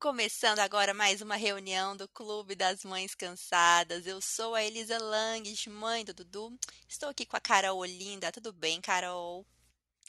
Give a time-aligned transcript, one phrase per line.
[0.00, 4.06] Começando agora mais uma reunião do Clube das Mães Cansadas.
[4.06, 6.58] Eu sou a Elisa Langes, mãe do Dudu.
[6.88, 8.32] Estou aqui com a Carol Olinda.
[8.32, 9.46] Tudo bem, Carol?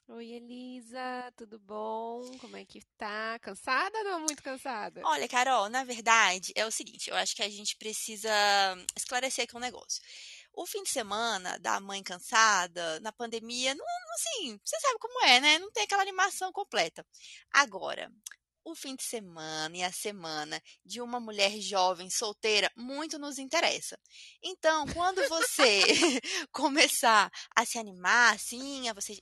[0.07, 2.21] Oi, Elisa, tudo bom?
[2.39, 3.37] Como é que tá?
[3.39, 5.01] Cansada ou não muito cansada?
[5.03, 8.31] Olha, Carol, na verdade é o seguinte: eu acho que a gente precisa
[8.95, 10.01] esclarecer aqui um negócio.
[10.53, 15.41] O fim de semana da mãe cansada, na pandemia, não, assim, você sabe como é,
[15.41, 15.59] né?
[15.59, 17.05] Não tem aquela animação completa.
[17.51, 18.09] Agora,
[18.63, 23.97] o fim de semana e a semana de uma mulher jovem solteira muito nos interessa.
[24.41, 25.81] Então, quando você
[26.51, 29.21] começar a se animar, assim, a você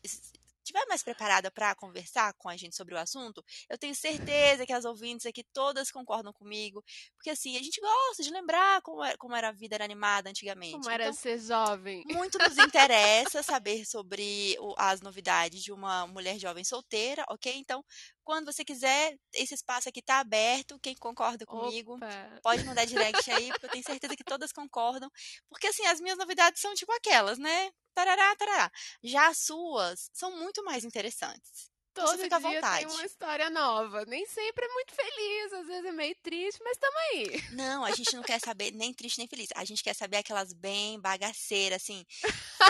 [0.69, 4.73] estiver mais preparada para conversar com a gente sobre o assunto, eu tenho certeza que
[4.73, 6.83] as ouvintes aqui todas concordam comigo,
[7.15, 10.29] porque assim, a gente gosta de lembrar como era, como era a vida era animada
[10.29, 10.73] antigamente.
[10.73, 12.03] Como era então, ser jovem.
[12.07, 17.51] Muito nos interessa saber sobre o, as novidades de uma mulher jovem solteira, ok?
[17.55, 17.83] Então,
[18.29, 20.77] quando você quiser, esse espaço aqui está aberto.
[20.83, 22.39] Quem concorda comigo, Opa.
[22.43, 25.09] pode mandar direct aí, porque eu tenho certeza que todas concordam.
[25.49, 27.71] Porque assim, as minhas novidades são tipo aquelas, né?
[27.91, 28.71] Tarará, tarará.
[29.03, 31.71] Já as suas são muito mais interessantes.
[31.99, 32.85] Todo você fica à dia vontade.
[32.85, 34.05] tem uma história nova.
[34.05, 37.43] Nem sempre é muito feliz, às vezes é meio triste, mas tamo aí.
[37.51, 39.49] Não, a gente não quer saber nem triste nem feliz.
[39.55, 42.05] A gente quer saber aquelas bem bagaceiras, assim.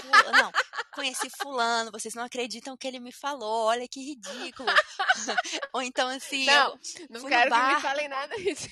[0.01, 0.51] Fula- Não,
[0.93, 4.69] conheci fulano, vocês não acreditam que ele me falou, olha que ridículo.
[5.73, 8.67] Ou então assim, Não, não quero que me falem nada disso.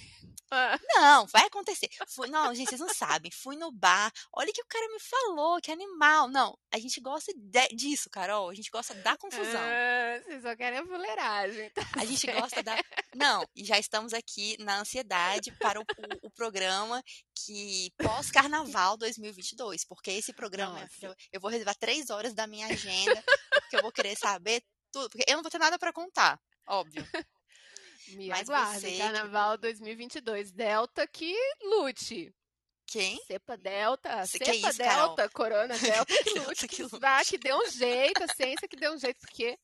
[0.50, 1.90] Ah, Não, vai acontecer.
[2.08, 3.30] Fui, não, gente, vocês não sabem.
[3.32, 4.12] Fui no bar.
[4.34, 6.30] Olha o que o cara me falou, que animal.
[6.30, 8.50] Não, a gente gosta de- disso, Carol.
[8.50, 9.62] A gente gosta da confusão.
[9.62, 11.70] ah, vocês só querem a fuleiragem.
[11.72, 12.76] tá A gente gosta da.
[13.16, 17.04] Não, e já estamos aqui na ansiedade para o, o- o programa
[17.46, 19.84] que pós-carnaval 2022.
[19.86, 21.16] Porque esse programa, Nossa.
[21.32, 25.10] eu vou reservar três horas da minha agenda, porque eu vou querer saber tudo.
[25.10, 27.06] Porque eu não vou ter nada para contar, óbvio.
[28.10, 30.52] Me Mas aguardem, você Carnaval 2022.
[30.52, 32.34] Delta que lute.
[32.86, 33.22] Quem?
[33.28, 35.08] Cepa Delta, que cepa isso, Carol?
[35.16, 36.68] Delta, Corona Delta que Delta lute.
[36.68, 37.00] que Que lute.
[37.00, 39.58] vá, que dê um jeito, a ciência que dê um jeito, porque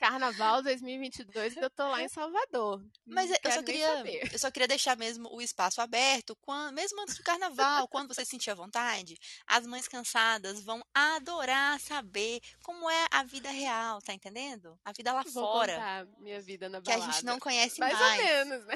[0.00, 2.82] Carnaval 2022 eu tô lá em Salvador.
[3.06, 7.00] Mas Não eu só queria, eu só queria deixar mesmo o espaço aberto, quan- mesmo
[7.02, 12.88] antes do carnaval, quando você sentir à vontade, as mães cansadas vão adorar saber como
[12.88, 14.78] é a vida real, tá entendendo?
[14.84, 17.12] A vida lá Vou fora, minha vida na que a balada.
[17.12, 18.18] gente não conhece Mais mais.
[18.20, 18.74] ou menos, né?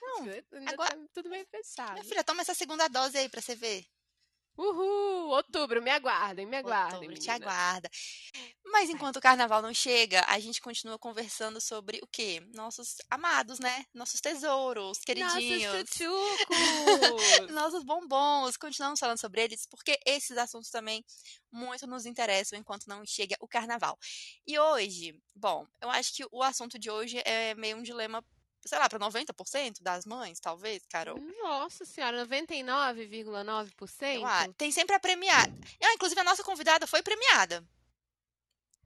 [0.00, 0.24] Não,
[0.74, 1.92] agora- tá tudo bem fechado.
[1.92, 3.84] minha filha, toma essa segunda dose aí pra você ver.
[4.56, 7.90] Uhul, outubro, me aguardem, me aguardem, Outubro, te aguarda.
[8.64, 12.40] Mas enquanto o carnaval não chega, a gente continua conversando sobre o quê?
[12.54, 13.84] Nossos amados, né?
[13.92, 15.74] Nossos tesouros, queridinhos.
[15.74, 17.50] Nossos chuchucos!
[17.50, 21.04] nossos bombons, continuamos falando sobre eles, porque esses assuntos também
[21.52, 23.98] muito nos interessam enquanto não chega o carnaval.
[24.46, 28.24] E hoje, bom, eu acho que o assunto de hoje é meio um dilema,
[28.68, 31.18] sei lá, para 90% das mães, talvez, Carol.
[31.42, 34.14] Nossa senhora, 99,9%?
[34.14, 34.52] Eu acho.
[34.54, 35.52] Tem sempre a premiada.
[35.82, 37.64] Ah, inclusive, a nossa convidada foi premiada.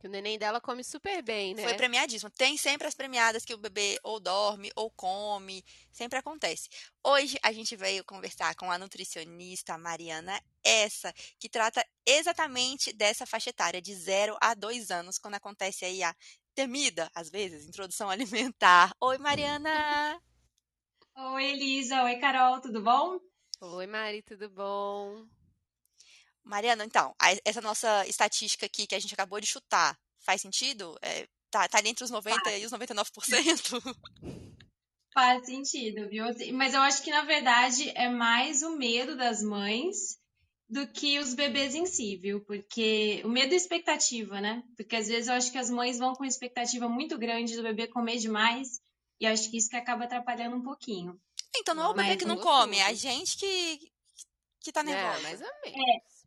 [0.01, 1.65] Que o neném dela come super bem, né?
[1.65, 2.31] Foi premiadíssimo.
[2.31, 6.69] Tem sempre as premiadas que o bebê ou dorme ou come, sempre acontece.
[7.03, 13.51] Hoje a gente veio conversar com a nutricionista Mariana Essa, que trata exatamente dessa faixa
[13.51, 16.15] etária, de 0 a 2 anos, quando acontece aí a
[16.59, 18.91] temida, às vezes, introdução alimentar.
[19.01, 20.21] Oi, Mariana!
[21.15, 22.03] Oi, Elisa.
[22.03, 22.61] Oi, Carol.
[22.61, 23.21] Tudo bom?
[23.61, 25.25] Oi, Mari, tudo bom?
[26.43, 27.15] Mariana, então,
[27.45, 30.99] essa nossa estatística aqui que a gente acabou de chutar, faz sentido?
[31.01, 33.95] É, tá, tá ali entre os 90% e os 99%?
[35.15, 36.27] Faz sentido, viu?
[36.55, 40.19] Mas eu acho que, na verdade, é mais o medo das mães
[40.69, 42.41] do que os bebês em si, viu?
[42.45, 44.63] Porque o medo e expectativa, né?
[44.77, 47.87] Porque às vezes eu acho que as mães vão com expectativa muito grande do bebê
[47.87, 48.81] comer demais
[49.21, 51.19] e eu acho que isso que acaba atrapalhando um pouquinho.
[51.57, 52.61] Então não é o bebê Mas que não gostoso.
[52.63, 53.91] come, é a gente que,
[54.61, 55.19] que tá nervosa.
[55.19, 56.19] É, mais ou menos.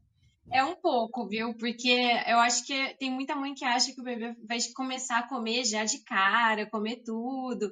[0.52, 1.54] É um pouco, viu?
[1.54, 1.92] Porque
[2.28, 5.64] eu acho que tem muita mãe que acha que o bebê vai começar a comer
[5.64, 7.72] já de cara, comer tudo,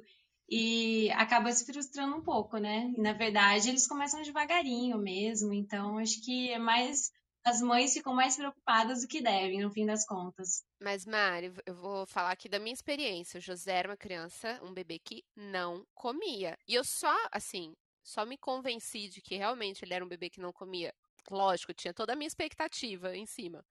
[0.50, 2.92] e acaba se frustrando um pouco, né?
[2.96, 7.12] E na verdade eles começam devagarinho mesmo, então acho que é mais.
[7.42, 10.62] As mães ficam mais preocupadas do que devem, no fim das contas.
[10.78, 13.38] Mas, Mari, eu vou falar aqui da minha experiência.
[13.38, 16.58] O José era uma criança, um bebê que não comia.
[16.68, 20.38] E eu só, assim, só me convenci de que realmente ele era um bebê que
[20.38, 20.92] não comia.
[21.30, 23.64] Lógico, tinha toda a minha expectativa em cima.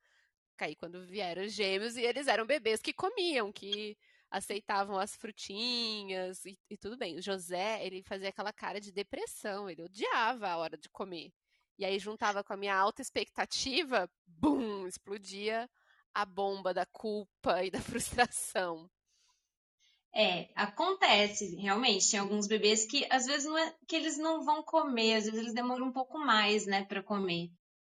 [0.58, 3.96] Aí quando vieram os gêmeos e eles eram bebês que comiam, que
[4.32, 7.18] aceitavam as frutinhas e, e tudo bem.
[7.18, 11.32] O José, ele fazia aquela cara de depressão, ele odiava a hora de comer.
[11.78, 15.70] E aí juntava com a minha alta expectativa, bum, explodia
[16.14, 18.90] a bomba da culpa e da frustração.
[20.14, 22.10] É, acontece, realmente.
[22.10, 25.40] Tem alguns bebês que às vezes não é que eles não vão comer, às vezes
[25.40, 27.50] eles demoram um pouco mais, né, para comer.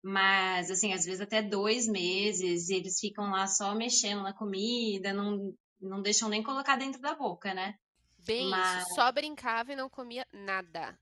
[0.02, 5.54] Mas, assim, às vezes até dois meses, eles ficam lá só mexendo na comida, não,
[5.80, 7.78] não deixam nem colocar dentro da boca, né?
[8.18, 8.84] Bem, Mas...
[8.84, 10.98] isso, só brincava e não comia nada.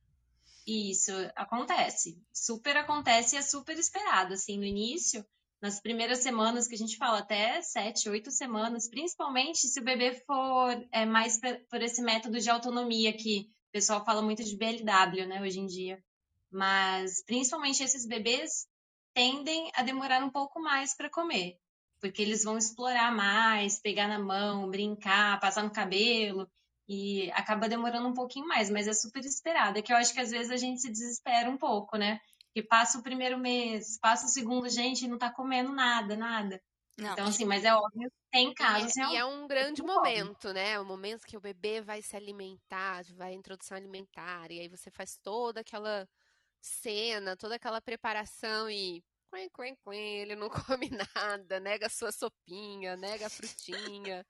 [0.66, 2.22] Isso acontece.
[2.32, 4.34] Super acontece e é super esperado.
[4.34, 5.24] Assim, no início,
[5.60, 10.12] nas primeiras semanas que a gente fala, até sete, oito semanas, principalmente se o bebê
[10.26, 11.40] for é, mais
[11.70, 15.66] por esse método de autonomia que o pessoal fala muito de BLW, né, hoje em
[15.66, 16.02] dia.
[16.50, 18.66] Mas principalmente esses bebês
[19.12, 21.58] tendem a demorar um pouco mais para comer,
[22.00, 26.48] porque eles vão explorar mais, pegar na mão, brincar, passar no cabelo
[26.88, 29.78] e acaba demorando um pouquinho mais, mas é super esperado.
[29.78, 32.20] É que eu acho que às vezes a gente se desespera um pouco, né?
[32.54, 36.60] Que passa o primeiro mês, passa o segundo, gente, não tá comendo nada, nada.
[36.96, 38.96] Não, então, assim, mas é óbvio, tem casos.
[38.96, 40.80] E, é, e é um grande momento, né?
[40.80, 44.90] O momento que o bebê vai se alimentar, vai a introdução alimentar, e aí você
[44.90, 46.08] faz toda aquela
[46.60, 50.48] cena, toda aquela preparação e quen, quen, quen, ele não
[50.78, 54.26] come nada, nega a sua sopinha, nega a frutinha.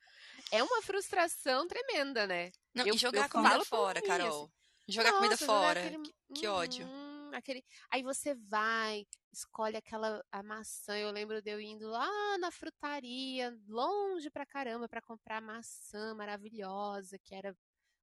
[0.52, 2.50] é uma frustração tremenda, né?
[2.74, 4.50] Não, eu, e jogar a comida fora, Carol.
[4.86, 5.86] Jogar Nossa, comida fora.
[5.86, 6.02] Aquele...
[6.02, 6.86] Que, que ódio.
[6.86, 7.62] Hum, aquele...
[7.90, 10.96] Aí você vai, escolhe aquela a maçã.
[10.96, 17.18] Eu lembro de eu indo lá na frutaria, longe pra caramba, para comprar maçã maravilhosa,
[17.18, 17.54] que era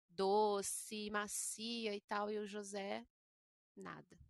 [0.10, 2.30] doce, macia e tal.
[2.30, 3.04] E o José
[3.76, 4.25] nada.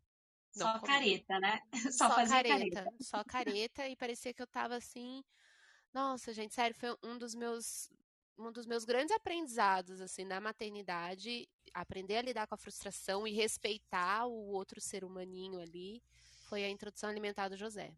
[0.56, 1.60] Não só careta, né?
[1.92, 2.94] Só, só careta, careta.
[3.02, 5.24] Só careta e parecia que eu tava assim.
[5.94, 7.90] Nossa, gente, sério, foi um dos meus
[8.38, 13.34] um dos meus grandes aprendizados assim na maternidade, aprender a lidar com a frustração e
[13.34, 16.02] respeitar o outro ser humaninho ali,
[16.50, 17.94] foi a introdução alimentar do José.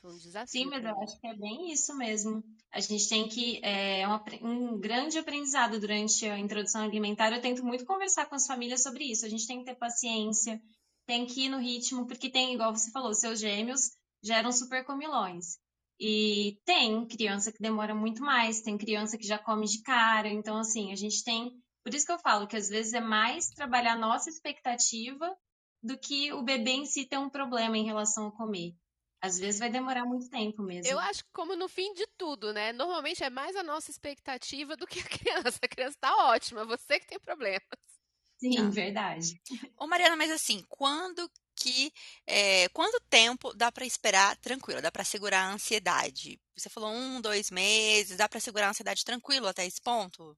[0.00, 0.62] Foi um desafio.
[0.62, 2.42] Sim, mas eu acho que é bem isso mesmo.
[2.70, 3.60] A gente tem que.
[3.64, 7.32] É, é um, um grande aprendizado durante a introdução alimentar.
[7.32, 9.26] Eu tento muito conversar com as famílias sobre isso.
[9.26, 10.62] A gente tem que ter paciência,
[11.08, 15.56] tem que ir no ritmo, porque tem, igual você falou, seus gêmeos geram super comilões.
[15.98, 20.28] E tem criança que demora muito mais, tem criança que já come de cara.
[20.28, 21.50] Então, assim, a gente tem.
[21.82, 25.34] Por isso que eu falo que às vezes é mais trabalhar a nossa expectativa
[25.82, 28.76] do que o bebê em si ter um problema em relação a comer.
[29.18, 30.92] Às vezes vai demorar muito tempo mesmo.
[30.92, 32.70] Eu acho que como no fim de tudo, né?
[32.74, 35.58] Normalmente é mais a nossa expectativa do que a criança.
[35.62, 37.97] A criança tá ótima, você que tem problemas.
[38.38, 38.70] Sim, ah.
[38.70, 39.40] verdade.
[39.76, 41.92] Ô Mariana, mas assim, quando que
[42.24, 44.80] é, quanto tempo dá para esperar tranquilo?
[44.80, 46.40] Dá para segurar a ansiedade?
[46.56, 50.36] Você falou um, dois meses, dá para segurar a ansiedade tranquilo até esse ponto?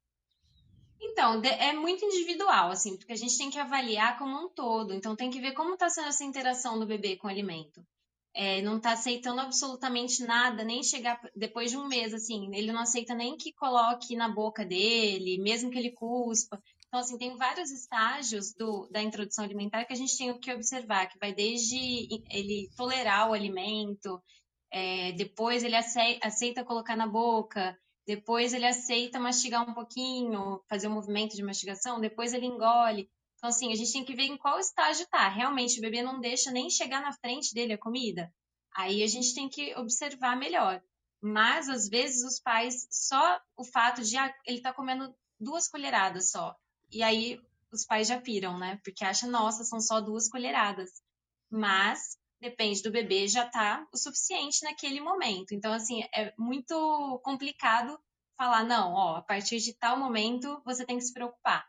[0.99, 4.95] Então, é muito individual, assim, porque a gente tem que avaliar como um todo.
[4.95, 7.83] Então, tem que ver como está sendo essa interação do bebê com o alimento
[8.35, 12.81] é, não está aceitando absolutamente nada, nem chegar depois de um mês, assim, ele não
[12.81, 16.63] aceita nem que coloque na boca dele, mesmo que ele cuspa.
[16.91, 21.07] Então, assim, tem vários estágios do, da introdução alimentar que a gente tem que observar,
[21.07, 24.21] que vai desde ele tolerar o alimento,
[24.73, 30.95] é, depois ele aceita, colocar na boca, depois ele aceita mastigar um pouquinho, fazer um
[30.95, 33.09] movimento de mastigação, depois ele engole.
[33.37, 35.29] Então, assim, a gente tem que ver em qual estágio tá.
[35.29, 38.35] Realmente, o bebê não deixa nem chegar na frente dele a comida.
[38.75, 40.83] Aí a gente tem que observar melhor.
[41.23, 46.33] Mas, às vezes, os pais, só o fato de ah, ele tá comendo duas colheradas
[46.33, 46.53] só.
[46.91, 47.41] E aí
[47.73, 48.81] os pais já piram, né?
[48.85, 50.91] Porque acham, nossa, são só duas colheradas.
[51.51, 55.53] Mas depende do bebê, já tá o suficiente naquele momento.
[55.53, 57.99] Então, assim, é muito complicado
[58.37, 61.69] falar, não, ó, a partir de tal momento você tem que se preocupar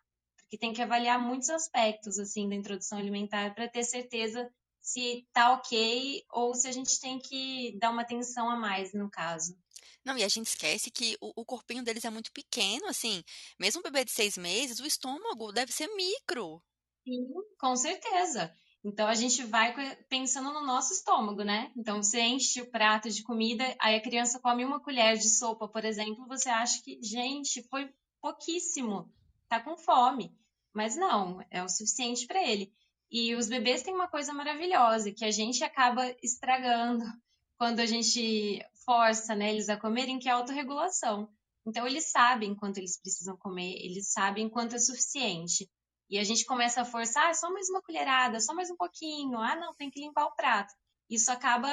[0.51, 4.51] que tem que avaliar muitos aspectos assim da introdução alimentar para ter certeza
[4.81, 9.09] se tá ok ou se a gente tem que dar uma atenção a mais no
[9.09, 9.55] caso.
[10.03, 13.23] Não, e a gente esquece que o, o corpinho deles é muito pequeno, assim.
[13.59, 16.61] Mesmo um bebê de seis meses, o estômago deve ser micro.
[17.03, 17.27] Sim,
[17.59, 18.53] com certeza.
[18.83, 19.73] Então a gente vai
[20.09, 21.71] pensando no nosso estômago, né?
[21.77, 25.67] Então você enche o prato de comida, aí a criança come uma colher de sopa,
[25.67, 29.11] por exemplo, você acha que, gente, foi pouquíssimo,
[29.47, 30.35] tá com fome.
[30.73, 32.73] Mas não, é o suficiente para ele.
[33.11, 37.03] E os bebês têm uma coisa maravilhosa que a gente acaba estragando
[37.57, 41.29] quando a gente força né, eles a comerem, que é a autorregulação.
[41.65, 45.69] Então, eles sabem quanto eles precisam comer, eles sabem quanto é suficiente.
[46.09, 49.38] E a gente começa a forçar, ah, só mais uma colherada, só mais um pouquinho,
[49.38, 50.73] ah, não, tem que limpar o prato.
[51.09, 51.69] Isso acaba,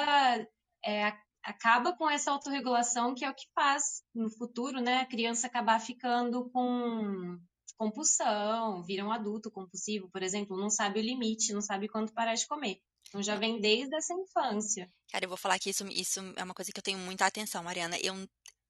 [0.85, 1.13] é,
[1.43, 5.79] acaba com essa autorregulação, que é o que faz no futuro, né, a criança acabar
[5.79, 7.37] ficando com
[7.77, 12.35] compulsão, vira um adulto compulsivo, por exemplo, não sabe o limite, não sabe quando parar
[12.35, 12.81] de comer.
[13.09, 14.87] Então já vem desde essa infância.
[15.11, 17.63] Cara, eu vou falar que isso, isso é uma coisa que eu tenho muita atenção,
[17.63, 17.97] Mariana.
[17.99, 18.15] Eu,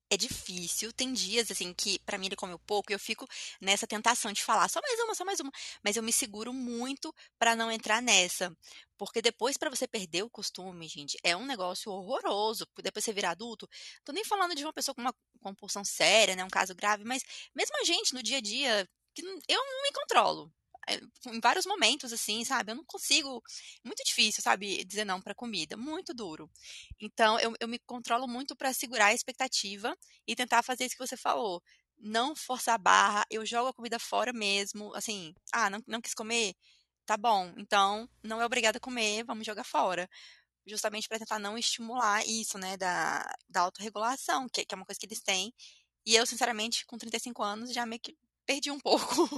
[0.10, 0.91] é difícil.
[0.91, 3.27] Tem dias, assim, que para mim ele comeu pouco e eu fico
[3.62, 5.51] nessa tentação de falar só mais uma, só mais uma.
[5.84, 8.55] Mas eu me seguro muito para não entrar nessa.
[8.98, 12.65] Porque depois, para você perder o costume, gente, é um negócio horroroso.
[12.81, 13.69] Depois você virar adulto.
[14.03, 16.43] Tô nem falando de uma pessoa com uma compulsão séria, né?
[16.43, 17.24] Um caso grave, mas
[17.55, 20.51] mesmo a gente no dia a dia, que eu não me controlo.
[20.88, 22.71] É, em vários momentos, assim, sabe?
[22.71, 23.41] Eu não consigo.
[23.83, 24.83] Muito difícil, sabe?
[24.86, 25.77] Dizer não para comida.
[25.77, 26.50] Muito duro.
[27.00, 29.95] Então, eu, eu me controlo muito para segurar a expectativa
[30.27, 31.62] e tentar fazer isso que você falou.
[31.98, 34.93] Não forçar a barra, eu jogo a comida fora mesmo.
[34.95, 36.55] Assim, ah, não, não quis comer?
[37.05, 40.07] Tá bom, então não é obrigada a comer, vamos jogar fora
[40.69, 45.00] justamente para tentar não estimular isso, né, da, da autorregulação, que, que é uma coisa
[45.00, 45.53] que eles têm.
[46.05, 49.29] E eu, sinceramente, com 35 anos, já meio que perdi um pouco.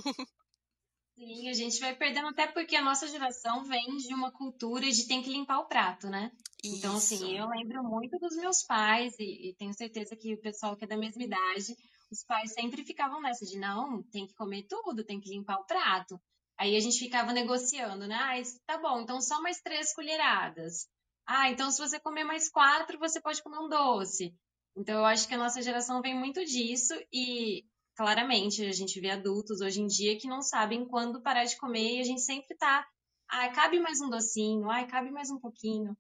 [1.16, 5.08] Sim, a gente vai perdendo até porque a nossa geração vem de uma cultura de
[5.08, 6.32] tem que limpar o prato, né?
[6.64, 6.78] Isso.
[6.78, 10.76] Então, assim, eu lembro muito dos meus pais e, e, tenho certeza que o pessoal
[10.76, 11.76] que é da mesma idade,
[12.12, 15.66] os pais sempre ficavam nessa de não, tem que comer tudo, tem que limpar o
[15.66, 16.20] prato.
[16.58, 18.16] Aí a gente ficava negociando, né?
[18.16, 20.88] Ah, tá bom, então só mais três colheradas.
[21.26, 24.34] Ah, então se você comer mais quatro, você pode comer um doce.
[24.76, 27.66] Então eu acho que a nossa geração vem muito disso e
[28.02, 31.98] claramente a gente vê adultos hoje em dia que não sabem quando parar de comer
[31.98, 32.84] e a gente sempre tá,
[33.30, 35.96] ah, cabe mais um docinho, ah, cabe mais um pouquinho.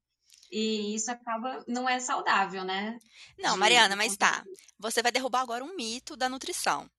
[0.52, 2.98] E isso acaba, não é saudável, né?
[3.38, 4.44] Não, Mariana, mas tá.
[4.80, 6.90] Você vai derrubar agora um mito da nutrição.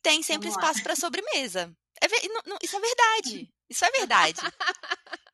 [0.00, 1.74] Tem sempre espaço para sobremesa.
[2.00, 3.52] É, não, não, isso é verdade.
[3.68, 4.40] Isso é verdade.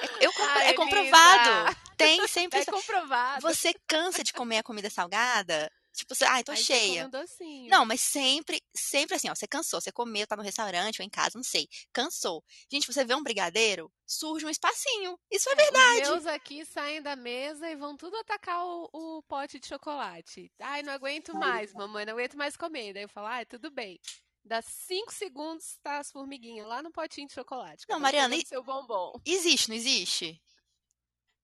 [0.00, 1.76] É, eu, Ai, é comprovado.
[1.96, 2.60] Tem sempre.
[2.60, 3.42] É comprovado.
[3.42, 5.68] Você cansa de comer a comida salgada?
[5.98, 7.06] Tipo, ai, tô Aí cheia.
[7.08, 11.04] Um não, mas sempre, sempre assim, ó, você cansou, você comeu, tá no restaurante ou
[11.04, 11.68] em casa, não sei.
[11.92, 12.44] Cansou.
[12.70, 15.18] Gente, você vê um brigadeiro, surge um espacinho.
[15.28, 16.02] Isso é, é verdade.
[16.02, 20.52] Os meus aqui saem da mesa e vão tudo atacar o, o pote de chocolate.
[20.60, 22.92] Ai, não aguento mais, mamãe, não aguento mais comer.
[22.92, 23.98] Daí eu falo, ai, tudo bem.
[24.44, 27.84] Dá cinco segundos, tá as formiguinhas lá no potinho de chocolate.
[27.88, 29.12] Não, Mariana, seu bombom.
[29.26, 30.40] existe, não existe?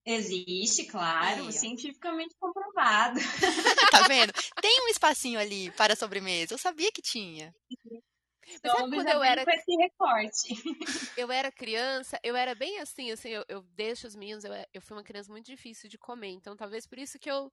[0.06, 3.18] Existe, claro, Aí, cientificamente comprovado.
[3.90, 4.32] tá vendo?
[4.60, 6.52] Tem um espacinho ali para sobremesa.
[6.52, 7.54] Eu sabia que tinha.
[8.46, 9.44] Mas sabe quando eu era.
[9.44, 10.48] Com esse recorte.
[11.16, 14.82] Eu era criança, eu era bem assim, assim, eu, eu deixo os meninos, eu, eu
[14.82, 16.30] fui uma criança muito difícil de comer.
[16.30, 17.50] Então, talvez por isso que eu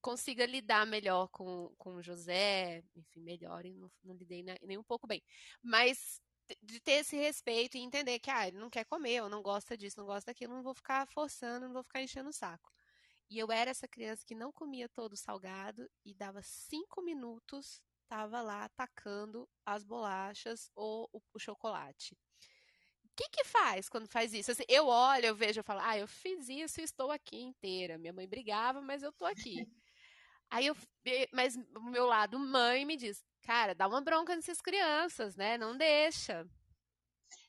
[0.00, 4.82] consiga lidar melhor com, com o José, enfim, melhor, e não, não lidei nem um
[4.82, 5.22] pouco bem.
[5.62, 6.20] Mas
[6.62, 9.76] de ter esse respeito e entender que, ah, ele não quer comer, ou não gosta
[9.76, 12.72] disso, não gosta daquilo, não vou ficar forçando, não vou ficar enchendo o saco.
[13.30, 18.42] E eu era essa criança que não comia todo salgado e dava cinco minutos, tava
[18.42, 22.14] lá atacando as bolachas ou o, o chocolate.
[23.04, 24.50] O que que faz quando faz isso?
[24.50, 27.98] Assim, eu olho, eu vejo, eu falo, ah, eu fiz isso e estou aqui inteira.
[27.98, 29.66] Minha mãe brigava, mas eu tô aqui.
[30.52, 30.76] Aí eu,
[31.32, 35.56] mas o meu lado mãe me diz, cara, dá uma bronca nessas crianças, né?
[35.56, 36.46] Não deixa.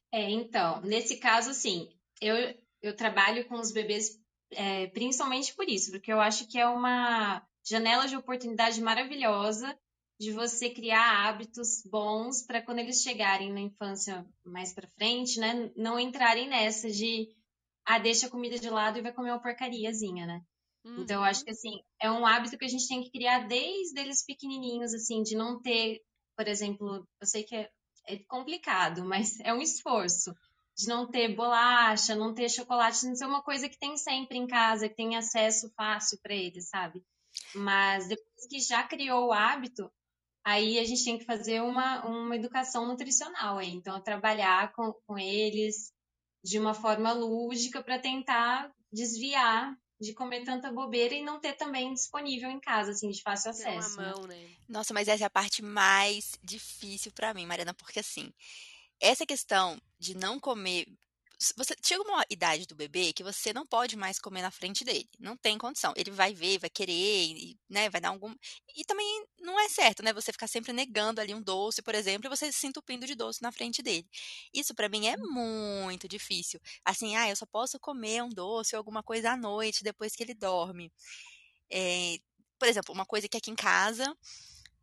[0.10, 1.89] É, então, nesse caso, assim,
[2.22, 2.36] eu,
[2.81, 4.17] eu trabalho com os bebês
[4.51, 9.77] é, principalmente por isso, porque eu acho que é uma janela de oportunidade maravilhosa
[10.17, 15.72] de você criar hábitos bons para quando eles chegarem na infância mais para frente, né,
[15.75, 17.27] não entrarem nessa de
[17.83, 20.41] ah, deixa a comida de lado e vai comer uma porcariazinha, né?
[20.83, 21.01] Uhum.
[21.01, 21.45] Então, eu acho uhum.
[21.45, 25.23] que, assim, é um hábito que a gente tem que criar desde eles pequenininhos, assim,
[25.23, 26.01] de não ter,
[26.35, 27.69] por exemplo, eu sei que é,
[28.07, 30.33] é complicado, mas é um esforço
[30.75, 34.47] de não ter bolacha, não ter chocolate, não ser uma coisa que tem sempre em
[34.47, 37.03] casa, que tem acesso fácil para eles, sabe?
[37.55, 39.91] Mas depois que já criou o hábito,
[40.43, 43.71] aí a gente tem que fazer uma, uma educação nutricional aí.
[43.71, 45.93] Então, trabalhar com, com eles
[46.43, 51.93] de uma forma lúdica para tentar desviar de comer tanta bobeira e não ter também
[51.93, 53.98] disponível em casa, assim, de fácil acesso.
[53.98, 54.12] Né?
[54.12, 54.50] Mão, né?
[54.67, 58.31] Nossa, mas essa é a parte mais difícil para mim, Mariana, porque assim,
[59.00, 60.86] essa questão de não comer
[61.57, 65.09] você chega uma idade do bebê que você não pode mais comer na frente dele.
[65.19, 65.93] Não tem condição.
[65.95, 68.33] Ele vai ver, vai querer, e, né, vai dar algum.
[68.75, 70.13] E também não é certo, né?
[70.13, 73.41] Você ficar sempre negando ali um doce, por exemplo, e você se entupindo de doce
[73.41, 74.07] na frente dele.
[74.53, 76.59] Isso para mim é muito difícil.
[76.85, 80.23] Assim, ah, eu só posso comer um doce ou alguma coisa à noite depois que
[80.23, 80.91] ele dorme.
[81.71, 82.17] É,
[82.59, 84.15] por exemplo, uma coisa que aqui em casa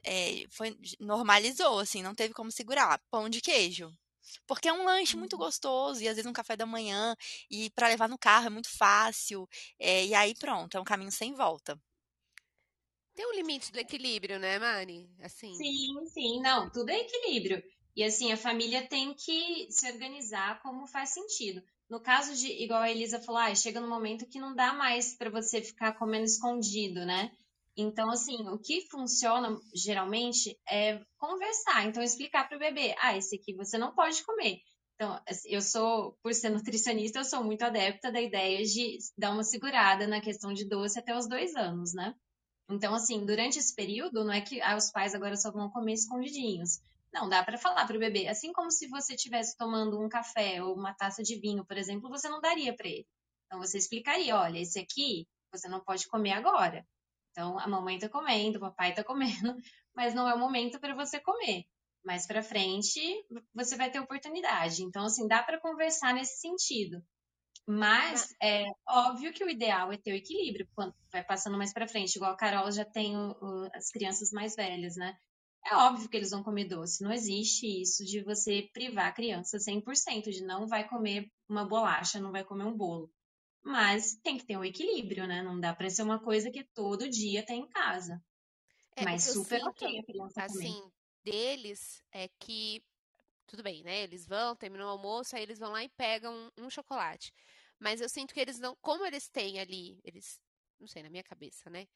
[0.05, 3.01] é, foi, normalizou, assim, não teve como segurar.
[3.11, 3.93] Pão de queijo.
[4.47, 5.41] Porque é um lanche muito uhum.
[5.41, 7.17] gostoso, e às vezes um café da manhã,
[7.51, 9.49] e para levar no carro é muito fácil.
[9.79, 11.81] É, e aí pronto, é um caminho sem volta.
[13.15, 15.11] Tem um limite do equilíbrio, né, Mari?
[15.21, 15.55] Assim.
[15.55, 17.63] Sim, sim, não, tudo é equilíbrio.
[17.95, 21.63] E assim, a família tem que se organizar como faz sentido.
[21.89, 25.15] No caso de, igual a Elisa falou, ah, chega no momento que não dá mais
[25.17, 27.33] para você ficar comendo escondido, né?
[27.81, 31.87] Então, assim, o que funciona geralmente é conversar.
[31.87, 34.59] Então, explicar para o bebê: ah, esse aqui você não pode comer.
[34.95, 39.33] Então, assim, eu sou, por ser nutricionista, eu sou muito adepta da ideia de dar
[39.33, 42.15] uma segurada na questão de doce até os dois anos, né?
[42.71, 45.95] Então, assim, durante esse período, não é que ah, os pais agora só vão comer
[45.95, 46.81] escondidinhos.
[47.13, 48.29] Não, dá para falar para o bebê.
[48.29, 52.11] Assim como se você estivesse tomando um café ou uma taça de vinho, por exemplo,
[52.11, 53.07] você não daria para ele.
[53.47, 56.87] Então, você explicaria: olha, esse aqui você não pode comer agora.
[57.41, 59.57] Então, a mamãe está comendo, o papai está comendo,
[59.97, 61.65] mas não é o momento para você comer.
[62.05, 63.01] Mais para frente,
[63.55, 64.83] você vai ter oportunidade.
[64.83, 67.03] Então, assim, dá para conversar nesse sentido.
[67.67, 71.89] Mas é óbvio que o ideal é ter o equilíbrio quando vai passando mais para
[71.89, 72.17] frente.
[72.17, 75.17] Igual a Carol já tem o, o, as crianças mais velhas, né?
[75.65, 77.03] É óbvio que eles vão comer doce.
[77.03, 82.21] Não existe isso de você privar a criança 100% de não vai comer uma bolacha,
[82.21, 83.11] não vai comer um bolo.
[83.63, 85.43] Mas tem que ter um equilíbrio, né?
[85.43, 88.23] Não dá para ser uma coisa que todo dia tem em casa.
[88.97, 90.93] É, Mas super sinto, ok a criança assim, comer.
[91.25, 92.83] deles é que
[93.47, 94.03] tudo bem, né?
[94.03, 97.33] Eles vão, terminam o almoço, aí eles vão lá e pegam um, um chocolate.
[97.79, 100.41] Mas eu sinto que eles não, como eles têm ali, eles,
[100.79, 101.89] não sei, na minha cabeça, né?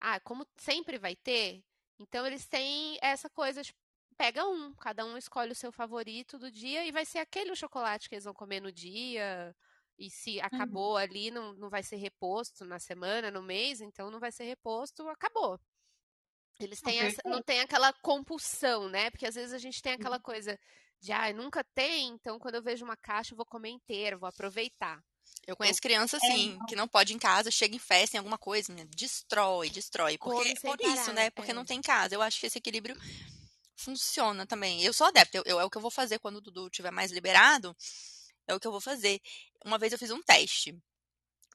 [0.00, 1.64] Ah, como sempre vai ter,
[1.98, 3.78] então eles têm essa coisa, tipo,
[4.16, 7.56] pega um, cada um escolhe o seu favorito do dia e vai ser aquele o
[7.56, 9.54] chocolate que eles vão comer no dia.
[10.02, 10.80] E se Uhum.
[10.80, 14.44] acabou ali, não, não vai ser reposto na semana, no mês, então não vai ser
[14.44, 15.60] reposto, acabou.
[16.58, 19.10] Eles Não, têm essa, não tem aquela compulsão, né?
[19.10, 20.22] Porque às vezes a gente tem aquela Uhum.
[20.22, 20.58] coisa
[21.00, 24.28] de, ah, nunca tem, então quando eu vejo uma caixa eu vou comer inteira, vou
[24.28, 25.02] aproveitar.
[25.46, 28.18] Eu conheço criança É, assim, que não pode ir em casa, chega em festa, em
[28.18, 30.16] alguma coisa, menina, destrói, destrói.
[30.18, 31.30] Porque, por isso, parar, né?
[31.30, 31.54] Porque é.
[31.54, 32.14] não tem casa.
[32.14, 32.96] Eu acho que esse equilíbrio
[33.76, 34.82] funciona também.
[34.82, 36.92] Eu sou adepta, eu, eu- é o que eu vou fazer quando o Dudu estiver
[36.92, 37.76] mais liberado,
[38.48, 39.20] é o que eu vou fazer.
[39.64, 40.76] Uma vez eu fiz um teste.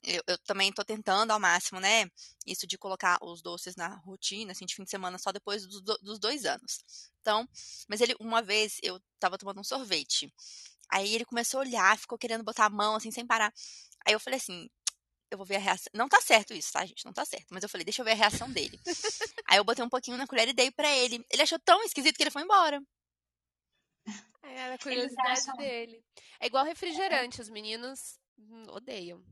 [0.03, 2.10] Eu, eu também tô tentando ao máximo, né?
[2.46, 5.82] Isso de colocar os doces na rotina, assim, de fim de semana, só depois dos,
[5.82, 6.80] do- dos dois anos.
[7.21, 7.47] Então,
[7.89, 10.32] mas ele, uma vez, eu tava tomando um sorvete.
[10.91, 13.54] Aí ele começou a olhar, ficou querendo botar a mão, assim, sem parar.
[14.06, 14.69] Aí eu falei assim,
[15.32, 15.91] eu vou ver a reação.
[15.93, 17.06] Não tá certo isso, tá, gente?
[17.06, 17.47] Não tá certo.
[17.52, 18.80] Mas eu falei, deixa eu ver a reação dele.
[19.47, 21.26] Aí eu botei um pouquinho na colher e dei pra ele.
[21.32, 22.82] Ele achou tão esquisito que ele foi embora.
[24.47, 26.03] É, era a curiosidade acham dele.
[26.39, 29.23] É igual refrigerante, os meninos hum, odeiam.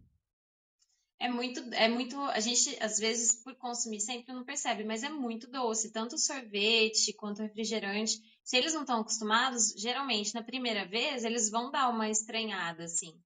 [1.18, 2.20] É muito, é muito.
[2.20, 6.20] A gente, às vezes, por consumir sempre não percebe, mas é muito doce, tanto o
[6.20, 8.22] sorvete quanto o refrigerante.
[8.44, 13.18] Se eles não estão acostumados, geralmente na primeira vez eles vão dar uma estranhada, assim.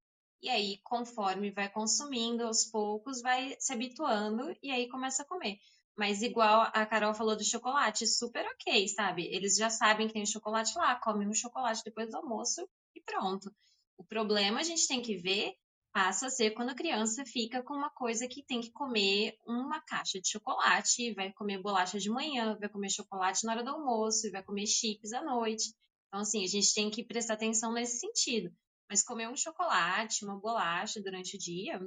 [0.41, 5.57] E aí, conforme vai consumindo aos poucos, vai se habituando e aí começa a comer.
[5.99, 9.27] Mas igual a Carol falou do chocolate, super ok, sabe?
[9.35, 13.53] Eles já sabem que tem chocolate lá, comem um chocolate depois do almoço e pronto.
[13.97, 15.55] O problema a gente tem que ver
[15.91, 19.81] passa a ser quando a criança fica com uma coisa que tem que comer uma
[19.81, 24.31] caixa de chocolate, vai comer bolacha de manhã, vai comer chocolate na hora do almoço,
[24.31, 25.73] vai comer chips à noite.
[26.07, 28.55] Então, assim, a gente tem que prestar atenção nesse sentido.
[28.89, 31.77] Mas comer um chocolate, uma bolacha durante o dia,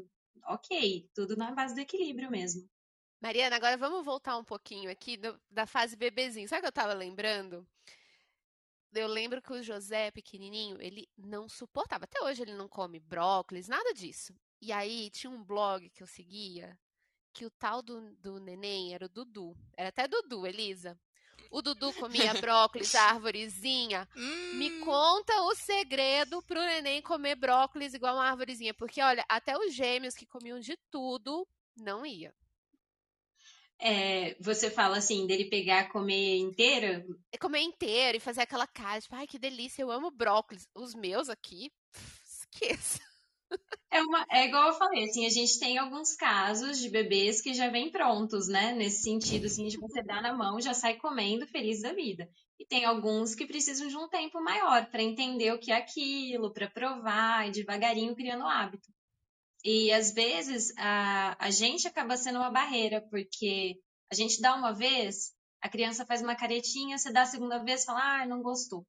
[0.48, 2.68] ok, tudo na base do equilíbrio mesmo.
[3.22, 6.48] Mariana, agora vamos voltar um pouquinho aqui do- da fase bebezinho.
[6.48, 7.64] Sabe o que eu tava lembrando?
[8.92, 12.04] Eu lembro que o José, pequenininho, ele não suportava.
[12.04, 14.35] Até hoje ele não come brócolis, nada disso.
[14.61, 16.76] E aí tinha um blog que eu seguia
[17.32, 19.56] que o tal do, do neném era o Dudu.
[19.76, 21.00] Era até Dudu, Elisa.
[21.50, 24.06] O Dudu comia brócolis, árvorezinha.
[24.58, 28.74] Me Hum, conta o segredo pro neném comer brócolis igual uma árvorezinha.
[28.74, 32.35] Porque, olha, até os gêmeos que comiam de tudo não ia.
[33.84, 37.04] É, você fala assim, dele pegar, comer inteira,
[37.40, 40.68] comer inteiro e fazer aquela cara, tipo, ai, que delícia, eu amo brócolis.
[40.72, 43.00] Os meus aqui, pff, esqueça.
[43.90, 47.52] É, uma, é igual eu falei, assim, a gente tem alguns casos de bebês que
[47.52, 48.72] já vêm prontos, né?
[48.72, 52.26] Nesse sentido, assim, de você dar na mão, já sai comendo feliz da vida.
[52.58, 56.52] E tem alguns que precisam de um tempo maior para entender o que é aquilo,
[56.54, 58.88] para provar e devagarinho criando hábito.
[59.64, 63.77] E às vezes a, a gente acaba sendo uma barreira, porque
[64.11, 67.85] a gente dá uma vez, a criança faz uma caretinha, você dá a segunda vez,
[67.85, 68.85] fala, ah, não gostou.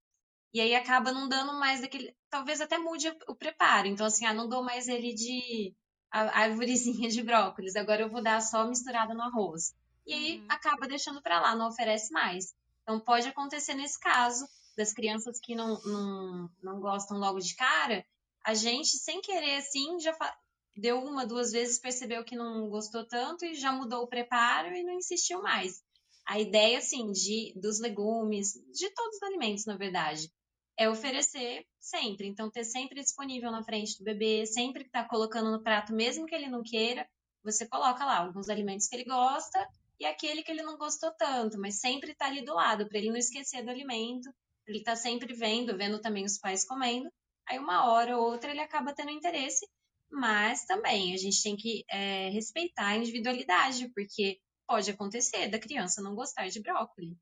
[0.54, 2.16] E aí acaba não dando mais daquele.
[2.30, 3.88] Talvez até mude o preparo.
[3.88, 5.76] Então, assim, ah, não dou mais ele de
[6.12, 9.74] a árvorezinha de brócolis, agora eu vou dar só misturada no arroz.
[10.06, 10.46] E aí Uhum.
[10.50, 12.54] acaba deixando pra lá, não oferece mais.
[12.84, 14.46] Então pode acontecer nesse caso
[14.78, 18.06] das crianças que não, não, não gostam logo de cara,
[18.46, 20.36] a gente, sem querer, assim, já fa-
[20.76, 24.84] deu uma, duas vezes, percebeu que não gostou tanto e já mudou o preparo e
[24.84, 25.84] não insistiu mais.
[26.26, 30.32] A ideia, assim, de, dos legumes, de todos os alimentos, na verdade,
[30.78, 32.28] é oferecer sempre.
[32.28, 36.26] Então, ter sempre disponível na frente do bebê, sempre que tá colocando no prato, mesmo
[36.26, 37.08] que ele não queira,
[37.44, 39.68] você coloca lá alguns alimentos que ele gosta
[40.00, 43.10] e aquele que ele não gostou tanto, mas sempre tá ali do lado, para ele
[43.10, 44.34] não esquecer do alimento,
[44.66, 47.12] ele tá sempre vendo, vendo também os pais comendo.
[47.46, 49.68] Aí uma hora ou outra ele acaba tendo interesse,
[50.14, 56.04] mas também a gente tem que é, respeitar a individualidade, porque pode acontecer da criança
[56.04, 57.18] não gostar de brócolis.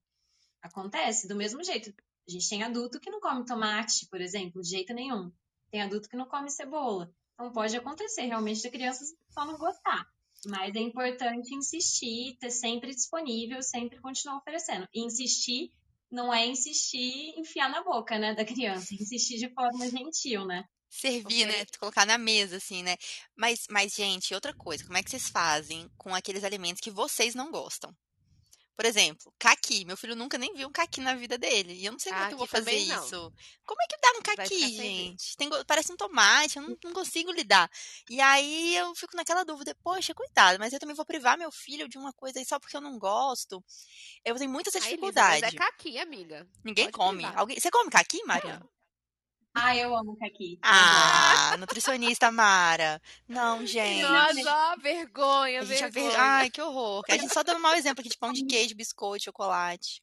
[0.62, 1.93] Acontece do mesmo jeito.
[2.27, 5.32] A gente tem adulto que não come tomate, por exemplo, de jeito nenhum.
[5.71, 7.10] Tem adulto que não come cebola.
[7.34, 10.06] Então pode acontecer realmente da criança só não gostar.
[10.47, 14.88] Mas é importante insistir, ter sempre disponível, sempre continuar oferecendo.
[14.93, 15.71] E insistir
[16.12, 20.65] não é insistir enfiar na boca, né, da criança, insistir de forma gentil, né?
[20.91, 21.65] Servir, né?
[21.80, 22.97] Colocar na mesa, assim, né?
[23.34, 27.34] Mas, mas, gente, outra coisa, como é que vocês fazem com aqueles alimentos que vocês
[27.34, 27.95] não gostam?
[28.75, 29.86] Por exemplo, caqui.
[29.86, 31.73] Meu filho nunca nem viu um caqui na vida dele.
[31.73, 33.34] E eu não sei como é que eu vou fazer isso.
[33.65, 35.38] Como é que dá um caqui, gente?
[35.38, 37.71] Tem, parece um tomate, eu não, não, consigo lidar.
[38.10, 41.88] E aí eu fico naquela dúvida, poxa, coitado, mas eu também vou privar meu filho
[41.88, 43.63] de uma coisa aí só porque eu não gosto.
[44.25, 45.41] Eu tenho muita essa dificuldade.
[45.41, 46.47] Mas é caqui, amiga.
[46.63, 47.25] Ninguém Pode come.
[47.36, 47.60] Alguém...
[47.60, 48.62] Você come caqui, Maria?
[49.54, 50.58] Ah, eu amo caqui.
[50.62, 53.02] Ah, nutricionista Mara.
[53.28, 54.02] Não, gente.
[54.02, 56.18] Nossa, vergonha, vergonha.
[56.18, 57.04] Ai, que horror.
[57.10, 60.02] A gente só dando um mau exemplo aqui de pão de queijo, biscoito, chocolate.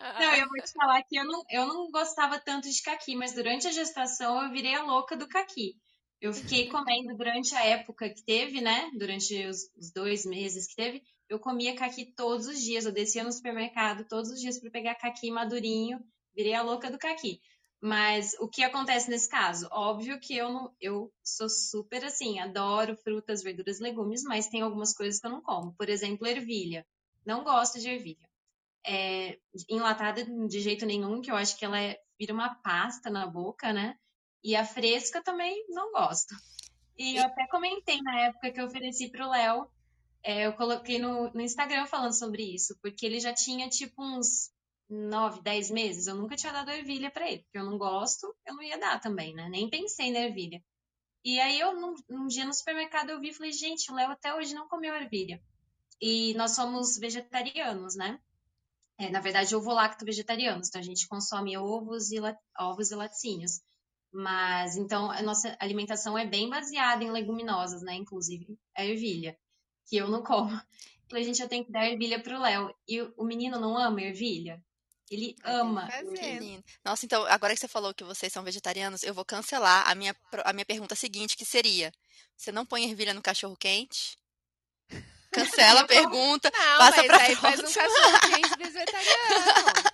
[0.00, 3.32] Não, eu vou te falar que eu não, eu não gostava tanto de caqui, mas
[3.34, 5.74] durante a gestação eu virei a louca do caqui.
[6.20, 8.90] Eu fiquei comendo durante a época que teve, né?
[8.98, 12.84] Durante os, os dois meses que teve, eu comia caqui todos os dias.
[12.84, 16.00] Eu descia no supermercado todos os dias para pegar caqui madurinho.
[16.34, 17.40] Virei a louca do caqui.
[17.80, 19.68] Mas o que acontece nesse caso?
[19.70, 24.92] Óbvio que eu não, eu sou super assim, adoro frutas, verduras, legumes, mas tem algumas
[24.92, 25.72] coisas que eu não como.
[25.74, 26.84] Por exemplo, ervilha.
[27.24, 28.28] Não gosto de ervilha.
[28.84, 29.38] É,
[29.68, 33.72] enlatada de jeito nenhum, que eu acho que ela é, vira uma pasta na boca,
[33.72, 33.96] né?
[34.42, 36.34] E a fresca também não gosto.
[36.96, 39.70] E eu até comentei na época que eu ofereci para o Léo,
[40.22, 44.50] é, eu coloquei no, no Instagram falando sobre isso, porque ele já tinha tipo uns
[44.88, 48.54] nove, dez meses, eu nunca tinha dado ervilha para ele, porque eu não gosto, eu
[48.54, 49.48] não ia dar também, né?
[49.48, 50.62] Nem pensei na ervilha.
[51.24, 54.34] E aí eu, num, dia no supermercado, eu vi e falei, gente, o Léo até
[54.34, 55.42] hoje não comeu ervilha.
[56.00, 58.18] E nós somos vegetarianos, né?
[58.98, 62.16] É, na verdade, ovo-lacto vegetarianos, então a gente consome ovos e,
[62.58, 63.60] ovos e laticínios.
[64.12, 67.94] Mas, então, a nossa alimentação é bem baseada em leguminosas, né?
[67.94, 69.36] Inclusive a ervilha,
[69.86, 70.48] que eu não como.
[71.10, 72.74] Falei, gente, eu tenho que dar ervilha pro Léo.
[72.86, 74.62] E o menino não ama ervilha?
[75.10, 75.88] Ele ama.
[76.84, 80.14] Nossa, então, agora que você falou que vocês são vegetarianos, eu vou cancelar a minha,
[80.44, 81.92] a minha pergunta seguinte, que seria:
[82.36, 84.18] você não põe ervilha no cachorro quente?
[85.30, 89.87] Cancela a pergunta, não, passa pra aí faz um cachorro quente vegetariano.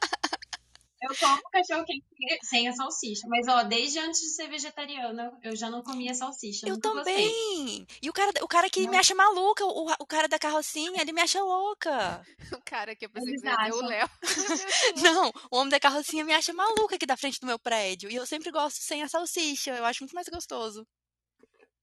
[1.04, 2.04] Eu como cachorro quente
[2.44, 3.26] sem a salsicha.
[3.28, 6.66] Mas, ó, desde antes de ser vegetariana, eu já não comia salsicha.
[6.66, 7.04] Eu também.
[7.04, 7.86] Gostei.
[8.00, 8.90] E o cara, o cara que não.
[8.90, 12.24] me acha maluca, o, o cara da carrocinha, ele me acha louca.
[12.54, 14.08] O cara que eu pensei que era o Léo.
[15.02, 18.10] não, o homem da carrocinha me acha maluca aqui da frente do meu prédio.
[18.10, 19.72] E eu sempre gosto sem a salsicha.
[19.72, 20.86] Eu acho muito mais gostoso.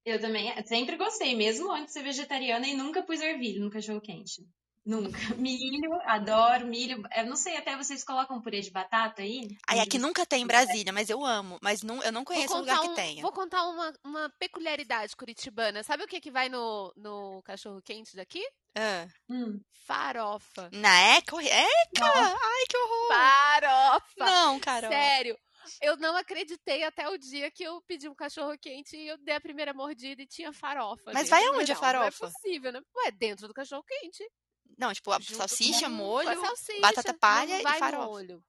[0.04, 4.02] Eu também sempre gostei, mesmo antes de ser vegetariana, e nunca pus ervilha no cachorro
[4.02, 4.42] quente.
[4.86, 5.12] Nunca.
[5.38, 7.04] Milho, adoro milho.
[7.16, 9.58] Eu não sei, até vocês colocam purê de batata aí?
[9.68, 11.60] Aí aqui nunca tem em Brasília, mas eu amo.
[11.62, 13.22] Mas não, eu não conheço lugar um, que tenha.
[13.22, 15.84] Vou contar uma, uma peculiaridade curitibana.
[15.84, 18.44] Sabe o que, que vai no, no cachorro quente daqui?
[18.76, 19.08] Ah.
[19.30, 19.60] Hum.
[19.86, 20.70] Farofa.
[20.74, 21.40] Na Eco?
[21.40, 22.06] Eca!
[22.06, 23.08] Ai, que horror!
[23.08, 24.26] Farofa!
[24.26, 24.92] Não, Carol.
[24.92, 25.38] Sério.
[25.80, 29.36] Eu não acreditei até o dia que eu pedi um cachorro quente e eu dei
[29.36, 31.12] a primeira mordida e tinha farofa.
[31.14, 32.26] Mas vai aonde a farofa?
[32.26, 32.82] Não é possível, né?
[32.98, 34.28] Ué, dentro do cachorro quente.
[34.78, 38.06] Não, tipo, a salsicha, molho, salsicha, batata palha e farofa.
[38.06, 38.44] Molho.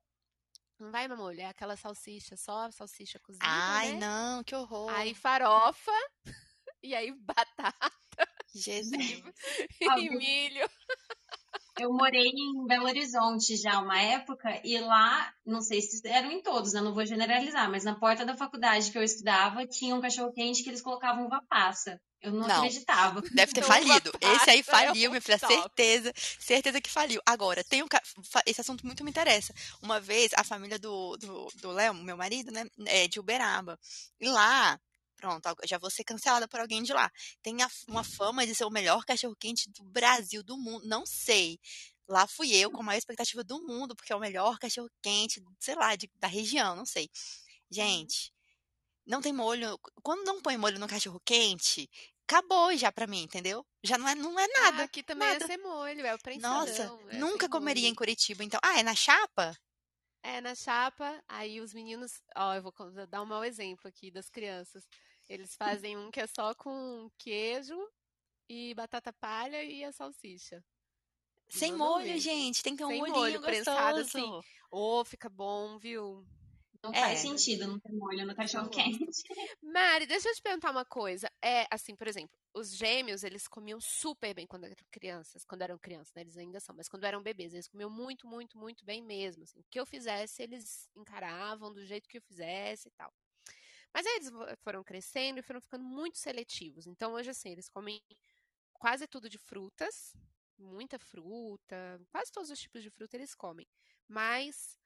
[0.79, 3.99] Não vai no molho, é aquela salsicha, só a salsicha cozida, Ai, né?
[4.01, 4.91] não, que horror.
[4.91, 5.93] Aí farofa,
[6.83, 7.93] e aí batata.
[8.55, 8.93] Jesus.
[9.81, 10.69] e milho.
[11.79, 16.43] Eu morei em Belo Horizonte já uma época e lá, não sei se eram em
[16.43, 16.81] todos, né?
[16.81, 20.63] Não vou generalizar, mas na porta da faculdade que eu estudava tinha um cachorro quente
[20.63, 21.99] que eles colocavam uva passa.
[22.23, 23.21] Eu não, não, acreditava.
[23.35, 24.13] Deve ter falido.
[24.21, 25.39] Esse aí faliu, minha filha.
[25.39, 26.13] Certeza.
[26.39, 27.21] Certeza que faliu.
[27.27, 27.87] Agora, tem um.
[28.47, 29.53] Esse assunto muito me interessa.
[29.83, 32.65] Uma vez, a família do Léo, do, Léo, meu marido, né?
[32.87, 33.79] É de Uberaba.
[34.21, 34.81] E lá,
[35.17, 37.11] pronto, já vou ser cancelada por alguém de lá.
[37.43, 40.87] Tem a, uma fama de ser o melhor cachorro-quente do Brasil, do mundo.
[40.87, 41.59] Não sei.
[42.09, 45.75] Lá fui eu com a maior expectativa do mundo, porque é o melhor cachorro-quente, sei
[45.75, 47.05] lá, de, da região, não sei.
[47.05, 47.67] Uhum.
[47.71, 48.33] Gente,
[49.07, 49.79] não tem molho.
[50.03, 51.89] Quando não põe molho no cachorro quente,
[52.29, 53.65] acabou já pra mim, entendeu?
[53.83, 54.83] Já não é, não é nada.
[54.83, 55.45] Ah, aqui também nada.
[55.45, 56.61] é ser molho, é o prensadão.
[56.61, 57.93] Nossa, é nunca comeria molho.
[57.93, 58.61] em Curitiba, então.
[58.63, 59.57] Ah, é na chapa?
[60.23, 61.23] É, na chapa.
[61.29, 62.73] Aí os meninos, ó, eu vou
[63.09, 64.87] dar um mau exemplo aqui das crianças.
[65.29, 67.77] Eles fazem um que é só com queijo
[68.49, 70.63] e batata palha e a salsicha.
[71.49, 72.63] Sem molho, gente.
[72.63, 74.19] Tem que ter um Sem molhinho molho, prensado gostoso.
[74.19, 74.41] assim.
[74.71, 76.25] Ô, fica bom, viu?
[76.83, 77.01] Não É.
[77.01, 79.23] faz sentido não ter molho no cachorro quente.
[79.63, 81.31] Mari, deixa eu te perguntar uma coisa.
[81.41, 85.79] É, assim, por exemplo, os gêmeos, eles comiam super bem quando eram crianças, quando eram
[85.79, 86.23] crianças, né?
[86.23, 89.61] Eles ainda são, mas quando eram bebês, eles comiam muito, muito, muito bem mesmo, assim.
[89.61, 93.13] O que eu fizesse, eles encaravam do jeito que eu fizesse e tal.
[93.95, 94.31] Mas aí eles
[94.63, 96.87] foram crescendo e foram ficando muito seletivos.
[96.87, 98.03] Então, hoje, assim, eles comem
[98.73, 100.13] quase tudo de frutas,
[100.59, 103.67] muita fruta, quase todos os tipos de fruta eles comem.
[104.09, 104.79] Mas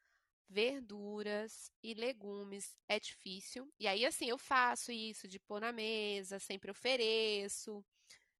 [0.48, 3.72] verduras e legumes é difícil.
[3.78, 7.84] E aí, assim, eu faço isso de pôr na mesa, sempre ofereço.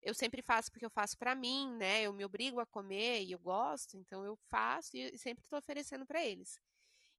[0.02, 2.02] Eu sempre faço porque eu faço pra mim, né?
[2.02, 6.06] Eu me obrigo a comer e eu gosto, então eu faço e sempre tô oferecendo
[6.06, 6.58] pra eles.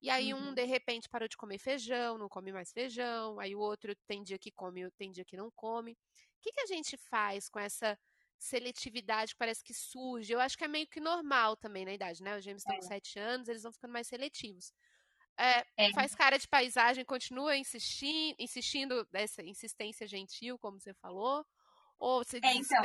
[0.02, 0.54] E aí um, Uhum.
[0.54, 3.40] de repente, parou de comer feijão, não come mais feijão.
[3.40, 5.94] Aí o outro tem dia que come, tem dia que não come.
[5.94, 5.98] O
[6.42, 7.98] que que a gente faz com essa
[8.38, 10.32] seletividade que parece que surge?
[10.32, 12.38] Eu acho que é meio que normal também na idade, né?
[12.38, 14.72] Os gêmeos estão com sete anos, eles vão ficando mais seletivos.
[15.38, 15.92] É, É.
[15.94, 21.46] Faz cara de paisagem, continua insistindo, insistindo dessa insistência gentil, como você falou?
[22.00, 22.82] Ou você É, então.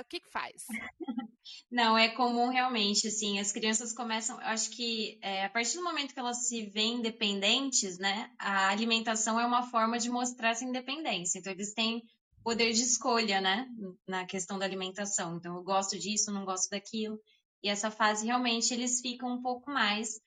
[0.00, 0.66] O que que faz?
[1.70, 5.84] Não, é comum realmente, assim, as crianças começam, eu acho que é, a partir do
[5.84, 10.64] momento que elas se veem independentes, né, a alimentação é uma forma de mostrar essa
[10.64, 11.38] independência.
[11.38, 12.02] Então, eles têm
[12.44, 13.66] poder de escolha, né,
[14.06, 15.36] na questão da alimentação.
[15.36, 17.18] Então, eu gosto disso, não gosto daquilo.
[17.62, 20.20] E essa fase, realmente, eles ficam um pouco mais.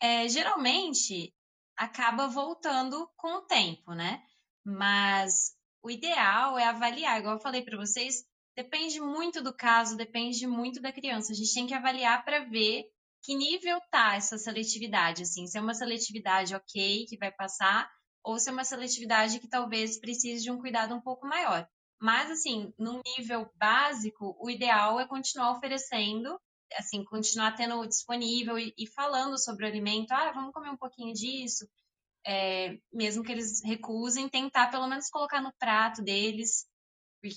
[0.00, 1.32] é, geralmente,
[1.76, 4.22] acaba voltando com o tempo, né?
[4.64, 8.24] Mas o ideal é avaliar, igual eu falei para vocês,
[8.56, 11.32] depende muito do caso, depende muito da criança.
[11.32, 12.84] A gente tem que avaliar para ver
[13.22, 17.88] que nível tá essa seletividade, assim, se é uma seletividade ok, que vai passar,
[18.24, 21.68] ou se é uma seletividade que talvez precise de um cuidado um pouco maior.
[22.00, 26.38] Mas, assim, num nível básico, o ideal é continuar oferecendo,
[26.74, 30.10] assim, continuar tendo disponível e, e falando sobre o alimento.
[30.12, 31.68] Ah, vamos comer um pouquinho disso.
[32.26, 36.66] É, mesmo que eles recusem, tentar pelo menos colocar no prato deles.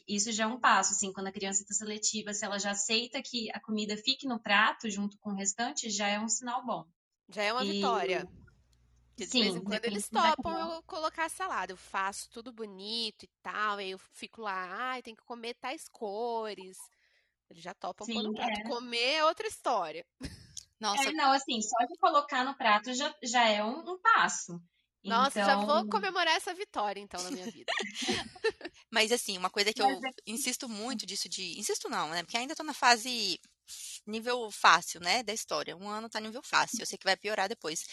[0.07, 3.21] Isso já é um passo, assim, quando a criança está seletiva, se ela já aceita
[3.21, 6.85] que a comida fique no prato junto com o restante, já é um sinal bom.
[7.29, 8.27] Já é uma E- vitória.
[9.15, 11.71] Porque de Sim, vez em quando eles topam eu colocar salada.
[11.71, 13.77] Eu faço tudo bonito e tal.
[13.77, 16.77] Aí eu fico lá, ai, tem que comer tais cores.
[17.49, 18.61] Eles já topam Sim, prato.
[18.61, 18.63] é.
[18.63, 20.05] Comer é outra história.
[20.79, 24.61] Nossa, É, não, assim, só de colocar no prato já, já é um, um passo.
[25.05, 27.71] Nossa, já vou Então, comemorar essa vitória, então, na minha vida.
[28.91, 31.57] Mas assim, uma coisa que Mas eu é- insisto muito disso de.
[31.59, 32.23] Insisto não, né?
[32.23, 33.39] Porque ainda tô na fase
[34.05, 35.23] nível fácil, né?
[35.23, 35.75] Da história.
[35.75, 36.81] Um ano tá nível fácil.
[36.83, 37.85] Eu sei que vai piorar depois.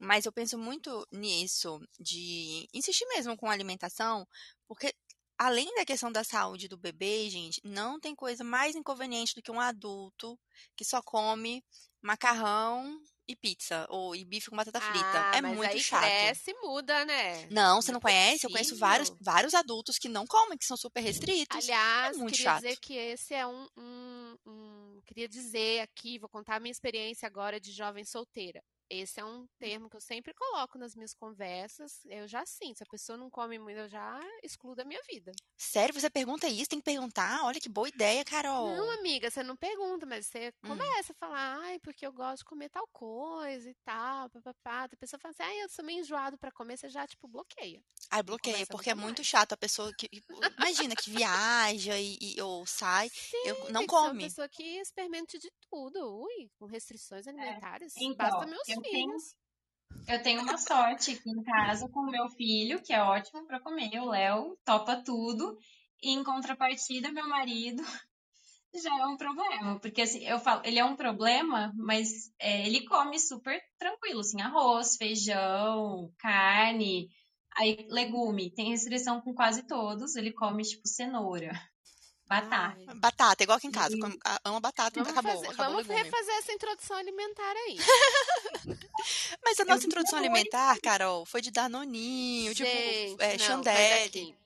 [0.00, 4.26] Mas eu penso muito nisso, de insistir mesmo com a alimentação,
[4.66, 4.94] porque
[5.38, 9.50] além da questão da saúde do bebê, gente, não tem coisa mais inconveniente do que
[9.50, 10.38] um adulto
[10.76, 11.64] que só come
[12.02, 15.26] macarrão e pizza, ou e bife com batata frita.
[15.32, 16.34] Ah, É mas muito aí chato.
[16.34, 17.50] cresce e muda, né?
[17.50, 18.46] Não, você Não não é conhece?
[18.46, 21.70] Eu conheço vários, vários adultos que não comem, que são super restritos.
[21.70, 22.64] Aliás, muito queria chato.
[22.64, 27.26] dizer que esse é um, um- um- Queria dizer aqui, vou contar a minha experiência
[27.26, 28.62] agora de jovem solteira.
[28.90, 32.00] Esse é um termo que eu sempre coloco nas minhas conversas.
[32.06, 35.30] Eu já sinto, se a pessoa não come muito, eu já excluo da minha vida.
[35.56, 36.68] Sério, você pergunta isso?
[36.70, 37.44] Tem que perguntar?
[37.44, 38.74] Olha que boa ideia, Carol.
[38.74, 40.68] Não, amiga, você não pergunta, mas você Hum.
[40.70, 44.84] começa a falar, ai, porque eu gosto de comer tal coisa e tal, papapá.
[44.84, 47.80] A pessoa fala assim, ai, eu sou meio enjoado pra comer, você já, tipo, bloqueia.
[48.10, 50.08] Ai, bloqueia, porque é muito chato a pessoa que.
[50.58, 54.24] Imagina que viaja e, e- ou sai, Sim, eu não ser uma come.
[54.24, 56.00] pessoa que experimente de tudo.
[56.24, 57.94] Ui, com restrições alimentares.
[57.96, 59.34] Então, Basta meus eu tenho- filhos.
[60.08, 63.60] eu tenho uma sorte aqui em casa com o meu filho, que é ótimo para
[63.60, 64.00] comer.
[64.00, 65.56] O Léo topa tudo.
[66.02, 67.82] E em contrapartida, meu marido
[68.74, 69.78] já é um problema.
[69.80, 74.40] Porque assim, eu falo, ele é um problema, mas é, ele come super tranquilo, assim,
[74.40, 77.08] arroz, feijão, carne,
[77.56, 78.52] aí legume.
[78.52, 80.16] Tem restrição com quase todos.
[80.16, 81.52] Ele come, tipo, cenoura,
[82.30, 82.76] batata.
[82.88, 83.94] Ai, Batata, igual aqui em casa.
[84.44, 87.76] Ama batata, Vamos, acabou, fazer, acabou vamos refazer essa introdução alimentar aí.
[89.44, 90.32] Mas a Eu nossa queria introdução muito.
[90.32, 94.36] alimentar, Carol, foi de Danoninho, tipo, Gente, é, não, Chandelle.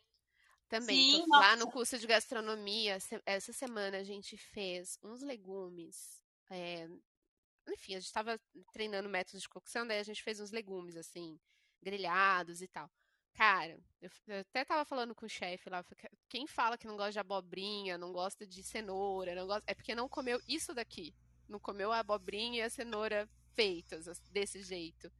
[0.68, 6.22] Também, Sim, tô lá no curso de gastronomia, essa semana a gente fez uns legumes.
[6.50, 6.88] é,
[7.68, 8.38] enfim, a gente estava
[8.72, 11.38] treinando métodos de cocção, daí a gente fez uns legumes, assim,
[11.82, 12.90] grelhados e tal.
[13.34, 15.84] Cara, eu, eu até tava falando com o chefe lá,
[16.28, 19.94] quem fala que não gosta de abobrinha, não gosta de cenoura, não gosta, é porque
[19.94, 21.12] não comeu isso daqui.
[21.48, 25.10] Não comeu a abobrinha e a cenoura feitas desse jeito.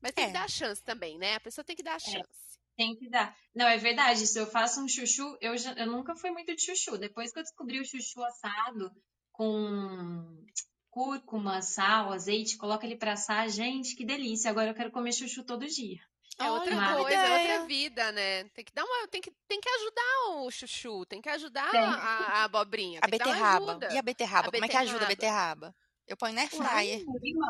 [0.00, 0.26] Mas tem É.
[0.28, 1.34] que dar a chance também, né?
[1.34, 2.58] A pessoa tem que dar a chance.
[2.76, 3.36] Tem que dar.
[3.52, 4.24] Não, é verdade.
[4.24, 6.96] Se eu faço um chuchu, eu, já- eu nunca fui muito de chuchu.
[6.96, 8.90] Depois que eu descobri o chuchu assado
[9.32, 10.44] com
[10.88, 13.48] cúrcuma, sal, azeite, coloca ele pra assar.
[13.48, 14.48] Gente, que delícia.
[14.50, 16.00] Agora eu quero comer chuchu todo dia.
[16.40, 18.44] É outra Olha, coisa, é outra vida, né?
[18.50, 21.80] Tem que dar uma, tem que, tem que ajudar o chuchu, tem que ajudar Tem.
[21.80, 23.70] a, a abobrinha, A tem que dar uma beterraba.
[23.72, 23.92] ajuda.
[23.92, 24.48] E a beterraba?
[24.48, 25.74] A Como é que ajuda a beterraba?
[26.06, 27.02] Eu ponho na fryer.
[27.06, 27.48] Hum, limão.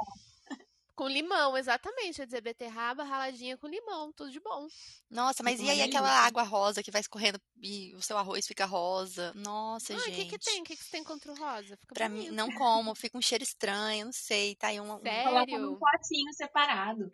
[0.97, 2.17] Com limão, exatamente.
[2.17, 4.67] Quer dizer, beterraba raladinha com limão, tudo de bom.
[5.09, 8.65] Nossa, mas e aí aquela água rosa que vai escorrendo e o seu arroz fica
[8.65, 9.33] rosa?
[9.37, 10.31] Nossa, Ah, o que gente.
[10.31, 10.61] que tem?
[10.63, 11.77] O que que você tem contra o rosa?
[11.77, 12.35] Fica Pra mim, bonito.
[12.35, 14.93] não como, fica um cheiro estranho, não sei, tá aí um...
[14.93, 15.11] um- Coloca
[15.47, 15.61] Sério?
[15.61, 17.13] num potinho separado.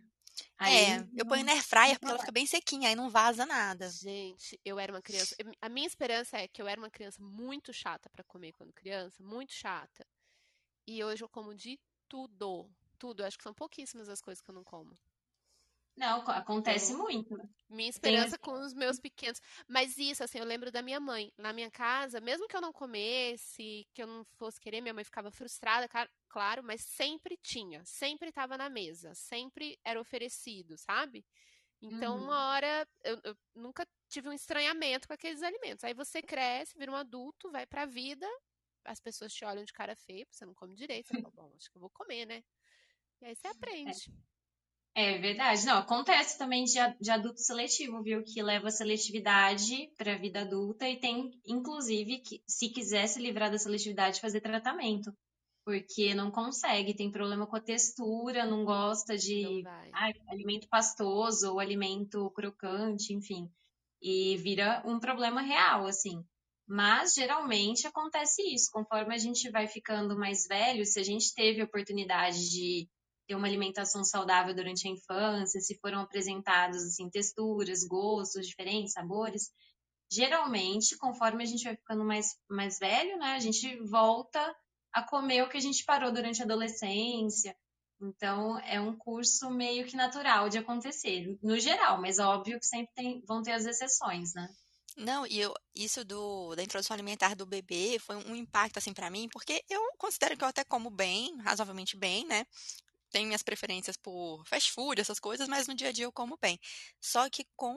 [0.59, 3.44] Aí, É, eu ponho na air fryer porque ela fica bem sequinha, aí não vaza
[3.47, 3.94] nada.
[4.03, 5.35] Gente, eu era uma criança.
[5.61, 9.23] A minha esperança é que eu era uma criança muito chata pra comer quando criança,
[9.23, 10.07] muito chata.
[10.87, 12.70] E hoje eu como de tudo.
[12.99, 13.23] Tudo.
[13.23, 14.99] Eu acho que são pouquíssimas as coisas que eu não como.
[15.96, 17.37] Não, co- acontece Eu- muito.
[17.68, 19.40] Minha Tem- esperança com os meus pequenos.
[19.68, 21.33] Mas isso, assim, eu lembro da minha mãe.
[21.37, 25.04] Na minha casa, mesmo que eu não comesse, que eu não fosse querer, minha mãe
[25.04, 25.88] ficava frustrada,
[26.28, 27.85] claro, mas sempre tinha.
[27.85, 29.14] Sempre estava na mesa.
[29.14, 31.24] Sempre era oferecido, sabe?
[31.80, 32.24] Então, Uhum.
[32.24, 35.85] uma hora, eu, eu nunca tive um estranhamento com aqueles alimentos.
[35.85, 38.26] Aí você cresce, vira um adulto, vai pra vida,
[38.85, 41.09] as pessoas te olham de cara feia, você não come direito.
[41.09, 42.42] Você fala, bom, acho que eu vou comer, né?
[43.20, 44.11] E aí você aprende.
[44.11, 44.34] É
[45.18, 45.66] verdade.
[45.66, 48.22] Não, acontece também de, de adulto seletivo, viu?
[48.22, 53.20] Que leva a seletividade para a vida adulta e tem, inclusive, que, se quiser se
[53.20, 55.12] livrar da seletividade, fazer tratamento.
[55.64, 61.52] Porque não consegue, tem problema com a textura, não gosta Não de ai, alimento pastoso
[61.52, 63.50] ou alimento crocante, enfim.
[64.00, 66.24] E vira um problema real, assim.
[66.68, 71.61] Mas geralmente acontece isso, conforme a gente vai ficando mais velho, se a gente teve
[71.61, 72.88] a oportunidade de
[73.26, 79.50] ter uma alimentação saudável durante a infância, se foram apresentados assim texturas, gostos diferentes, sabores,
[80.10, 84.54] geralmente, conforme a gente vai ficando mais mais velho, né, a gente volta
[84.92, 87.56] a comer o que a gente parou durante a adolescência.
[88.00, 92.92] Então, é um curso meio que natural de acontecer, no geral, mas óbvio que sempre
[92.94, 94.48] tem, vão ter as exceções, né?
[94.96, 99.10] Não, e eu, isso do, da introdução alimentar do bebê foi um impacto, assim, pra
[99.10, 102.46] mim, porque eu considero que eu até como bem, razoavelmente bem, né?
[103.14, 106.37] Tenho minhas preferências por fast food, essas coisas, mas no dia a dia eu como
[106.42, 106.59] bem.
[107.00, 107.77] Só que com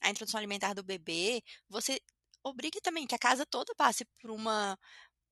[0.00, 2.00] a introdução alimentar do bebê, você
[2.42, 4.76] obriga também que a casa toda passe por uma,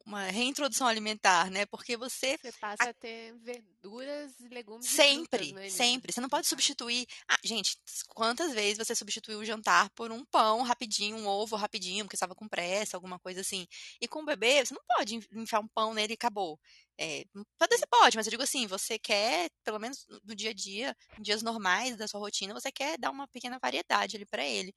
[0.07, 1.67] uma reintrodução alimentar, né?
[1.67, 6.11] Porque você Você passa a ter verduras e legumes Sempre, frutas, né, sempre.
[6.11, 6.49] Você não pode Tá.
[6.49, 7.07] substituir.
[7.29, 7.77] Ah, gente,
[8.15, 12.35] quantas vezes você substituiu o jantar por um pão rapidinho, um ovo rapidinho, porque estava
[12.35, 13.67] com pressa, alguma coisa assim.
[14.01, 16.59] E com o bebê, você não pode en- enfiar um pão nele e acabou.
[16.99, 17.25] É,
[17.59, 20.97] pode você pode, mas eu digo assim, você quer, pelo menos no- dia a dia,
[21.19, 24.73] em dias normais da sua rotina, você quer dar uma pequena variedade ali para ele.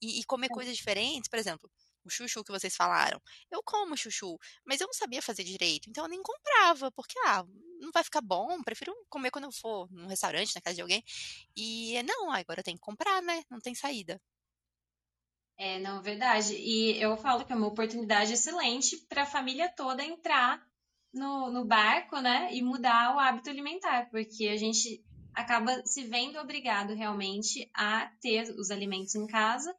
[0.00, 1.68] E, e comer coisas diferentes, por exemplo,
[2.08, 3.20] o chuchu que vocês falaram.
[3.50, 7.44] Eu como chuchu, mas eu não sabia fazer direito, então eu nem comprava, porque, ah,
[7.80, 11.04] não vai ficar bom, prefiro comer quando eu for num restaurante, na casa de alguém.
[11.56, 13.42] E não, agora eu tenho que comprar, né?
[13.50, 14.20] Não tem saída.
[15.56, 16.54] É, não, verdade.
[16.54, 20.64] E eu falo que é uma oportunidade excelente para a família toda entrar
[21.12, 22.48] no, no barco, né?
[22.52, 28.50] E mudar o hábito alimentar, porque a gente acaba se vendo obrigado realmente a ter
[28.58, 29.74] os alimentos em casa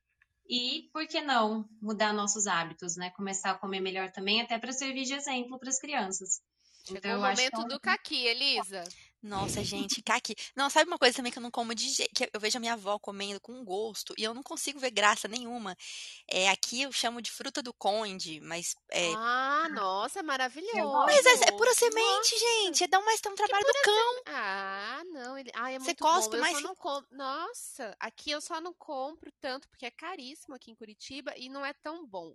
[0.50, 3.12] e, por que não, mudar nossos hábitos, né?
[3.12, 6.42] Começar a comer melhor também, até para servir de exemplo para as crianças.
[6.86, 8.84] Chegou Então, o acho é momento um- do caqui, Elisa.
[9.22, 10.36] Nossa, gente, caqui.
[10.56, 12.60] Não, sabe uma coisa também que eu não como de jeito, que eu vejo a
[12.60, 15.76] minha avó comendo com gosto e eu não consigo ver graça nenhuma.
[16.28, 21.06] É, aqui eu chamo de fruta do conde, mas é, Ah, nossa, maravilhoso.
[21.06, 22.84] mas é, é pura semente, gente.
[22.84, 24.22] É dar mais um trabalho do cão.
[24.28, 25.52] Ah, não, ele.
[25.54, 26.46] Ah, é Você muito cospe bom.
[26.46, 27.16] Eu só não compro.
[27.16, 31.66] Nossa, aqui eu só não compro tanto porque é caríssimo aqui em Curitiba e não
[31.66, 32.34] é tão bom.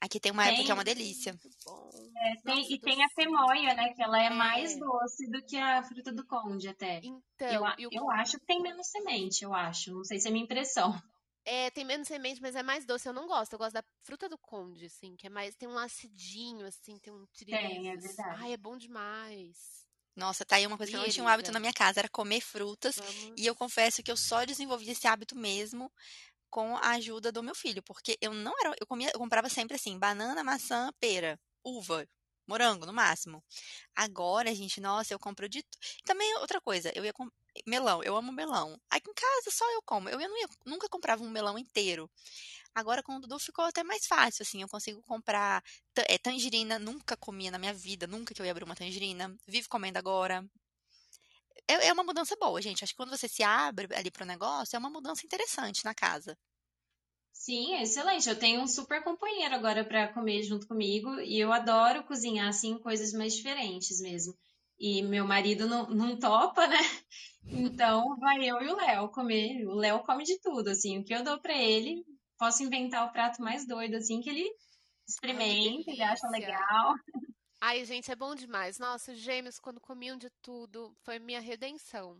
[0.00, 0.94] Aqui tem uma época que é uma Tem.
[0.94, 1.30] delícia.
[1.30, 3.92] É, tem- Nossa, e tem a pemoia, né?
[3.94, 4.30] Que ela é, É.
[4.30, 7.00] mais doce do que a fruta do conde, até.
[7.02, 9.92] Então, eu, o- eu acho que tem menos semente, eu acho.
[9.92, 10.94] Não sei se é minha impressão.
[11.44, 13.08] é, tem menos semente, mas é mais doce.
[13.08, 13.52] Eu não gosto.
[13.52, 15.54] Eu gosto da fruta do conde, assim, que é mais.
[15.54, 18.42] Tem um acidinho, assim, tem um Tem, é verdade.
[18.42, 19.86] Ai, é bom demais.
[20.16, 22.08] Nossa, tá aí uma coisa que eu não tinha um hábito na minha casa, era
[22.08, 22.96] comer frutas.
[22.96, 23.34] Vamos.
[23.40, 25.92] E eu confesso que eu só desenvolvi esse hábito mesmo
[26.50, 29.76] com a ajuda do meu filho, porque eu não era, eu comia, eu comprava sempre
[29.76, 32.06] assim, banana, maçã, pera, uva,
[32.48, 33.42] morango no máximo.
[33.96, 35.64] Agora, gente, nossa, eu compro de
[36.04, 37.28] Também outra coisa, eu ia com
[37.66, 38.78] melão, eu amo melão.
[38.90, 40.08] Aqui em casa só eu como.
[40.08, 40.28] Eu ia-
[40.66, 42.10] nunca comprava um melão inteiro.
[42.74, 45.62] Agora com o Dudu ficou até mais fácil, assim, eu consigo comprar
[46.08, 49.34] é, tangerina, nunca comia na minha vida, nunca que eu ia abrir uma tangerina.
[49.46, 50.44] Vivo comendo agora.
[51.68, 52.84] É, é uma mudança boa, gente.
[52.84, 56.36] Acho que quando você se abre ali pro negócio, é uma mudança interessante na casa.
[57.32, 58.28] Sim, é excelente.
[58.28, 62.78] Eu tenho um super companheiro agora para comer junto comigo e eu adoro cozinhar assim
[62.78, 64.34] coisas mais diferentes mesmo.
[64.78, 66.78] E meu marido não, não topa, né?
[67.48, 69.64] Então vai eu e o Léo comer.
[69.68, 70.98] O Léo come de tudo, assim.
[70.98, 72.04] O que eu dou para ele,
[72.36, 74.50] posso inventar o prato mais doido, assim, que ele
[75.08, 76.94] experimenta, ele acha legal.
[77.68, 78.78] Ai, gente, é bom demais.
[78.78, 82.16] Nossa, os gêmeos, quando comiam de tudo, foi minha redenção.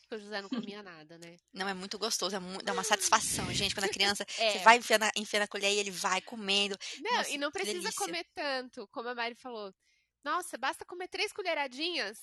[0.00, 1.36] Porque o José não comia nada, né?
[1.52, 3.74] Não, é muito gostoso, é mu- dá uma satisfação, gente.
[3.74, 4.58] Quando a criança, você É.
[4.62, 6.74] vai enfiando a, enfiando a colher e ele vai comendo.
[7.02, 7.98] Não, Nossa, e não precisa delícia.
[8.06, 9.70] comer tanto, como a Mari falou.
[10.24, 12.18] Nossa, basta comer três colheradinhas,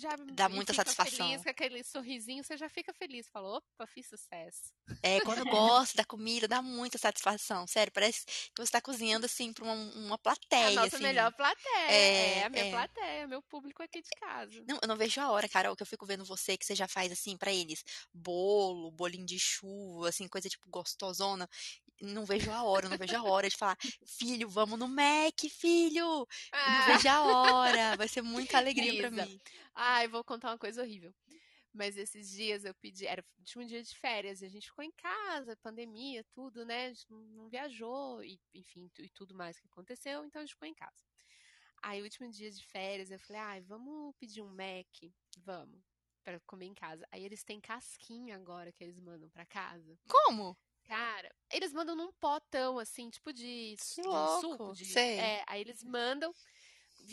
[0.00, 1.26] já Dá muita satisfação.
[1.26, 3.28] feliz com aquele sorrisinho, você já fica feliz.
[3.28, 4.72] Falou, opa, fiz sucesso.
[5.02, 7.66] É, quando gosta da comida, dá muita satisfação.
[7.66, 11.04] Sério, parece que você tá cozinhando assim pra uma, uma É a plateia, nossa assim.
[11.04, 11.90] melhor plateia.
[11.90, 12.70] É, É, a minha é.
[12.70, 14.64] plateia, meu público aqui de casa.
[14.66, 16.88] Não, eu não vejo a hora, Carol, que eu fico vendo você, que você já
[16.88, 21.48] faz assim pra eles, bolo, bolinho de chuva, assim, coisa tipo gostosona.
[22.02, 26.26] Não vejo a hora, não vejo a hora de falar, filho, vamos no Mac, filho!
[26.66, 29.10] Eu Não Ah, vejo a hora, vai ser muita alegria pra Isa.
[29.10, 29.40] mim.
[29.74, 31.14] Ai, vou contar uma coisa horrível.
[31.72, 34.84] Mas esses dias eu pedi, era o último dia de férias, e a gente ficou
[34.84, 36.86] em casa, pandemia, tudo, né?
[36.86, 40.68] A gente não viajou, e, enfim, e tudo mais que aconteceu, então a gente ficou
[40.68, 41.02] em casa.
[41.82, 45.12] Aí, o último dia de férias, eu falei, ai, vamos pedir um Mac?
[45.38, 45.82] Vamos,
[46.22, 47.06] pra comer em casa.
[47.10, 49.98] Aí eles têm casquinha agora que eles mandam pra casa.
[50.08, 50.56] Como?
[50.84, 54.74] Cara, eles mandam num potão, assim, tipo de, louco, suco.
[54.74, 55.18] De, sei.
[55.18, 56.32] É, aí eles mandam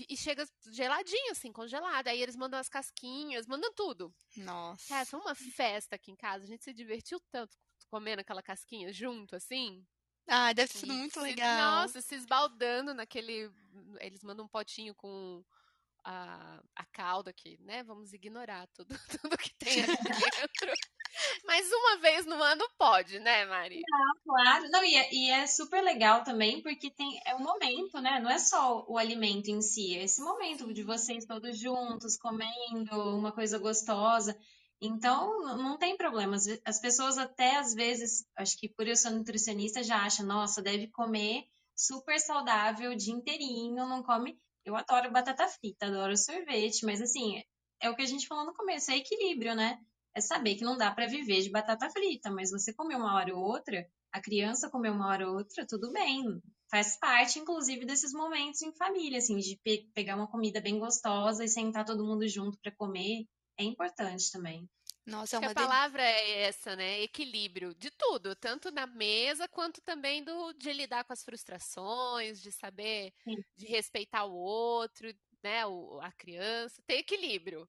[0.10, 2.08] e chega geladinho, assim, congelado.
[2.08, 4.14] Aí eles mandam as casquinhas, mandam tudo.
[4.38, 4.88] Nossa.
[4.88, 6.44] Cara, foi uma festa aqui em casa.
[6.46, 7.58] A gente se divertiu tanto
[7.90, 9.86] comendo aquela casquinha junto, assim.
[10.28, 11.82] Ai, deve ter sido muito se- legal.
[11.82, 13.52] Nossa, se esbaldando naquele.
[14.00, 15.44] Eles mandam um potinho com
[16.04, 17.84] a, a calda aqui, né?
[17.84, 20.74] Vamos ignorar tudo, tudo que tem aqui dentro.
[21.46, 23.82] Mas uma vez no ano pode, né, Mari?
[24.24, 28.20] Claro, não, e é, e é super legal também, porque tem, é um momento, né?
[28.20, 33.18] Não é só o alimento em si, é esse momento de vocês todos juntos, comendo
[33.18, 34.38] uma coisa gostosa.
[34.82, 36.38] Então, não tem problema.
[36.66, 40.88] As pessoas até às vezes, acho que por eu ser nutricionista, já acham, nossa, deve
[40.88, 41.44] comer
[41.76, 44.40] super saudável o dia inteirinho, não come.
[44.66, 47.42] Eu adoro batata frita, adoro sorvete, mas assim,
[47.80, 49.78] é o que a gente falou no começo, é equilíbrio, né?
[50.16, 53.36] É saber que não dá para viver de batata frita, mas você comer uma hora
[53.36, 56.42] ou outra, a criança comer uma hora ou outra, tudo bem.
[56.70, 61.44] Faz parte, inclusive, desses momentos em família, assim, de pe- pegar uma comida bem gostosa
[61.44, 63.26] e sentar todo mundo junto para comer.
[63.60, 64.70] É importante também.
[65.06, 67.02] Nossa, é Acho uma a palavra é essa, né?
[67.02, 72.52] Equilíbrio de tudo, tanto na mesa quanto também do de lidar com as frustrações, de
[72.52, 73.44] saber, Sim.
[73.58, 75.08] de respeitar o outro,
[75.44, 75.66] né?
[75.66, 77.68] O, a criança, ter equilíbrio.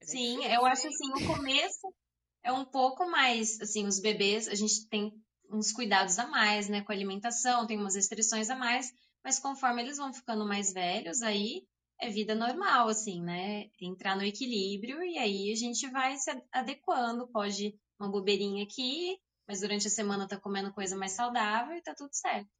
[0.00, 0.88] É Sim, difícil, eu acho hein?
[0.88, 1.94] assim, o começo
[2.42, 5.12] é um pouco mais, assim, os bebês, a gente tem
[5.50, 8.92] uns cuidados a mais, né, com a alimentação, tem umas restrições a mais,
[9.24, 11.66] mas conforme eles vão ficando mais velhos, aí
[12.00, 17.28] é vida normal, assim, né, entrar no equilíbrio e aí a gente vai se adequando,
[17.28, 19.18] pode uma bobeirinha aqui,
[19.48, 22.50] mas durante a semana tá comendo coisa mais saudável e tá tudo certo.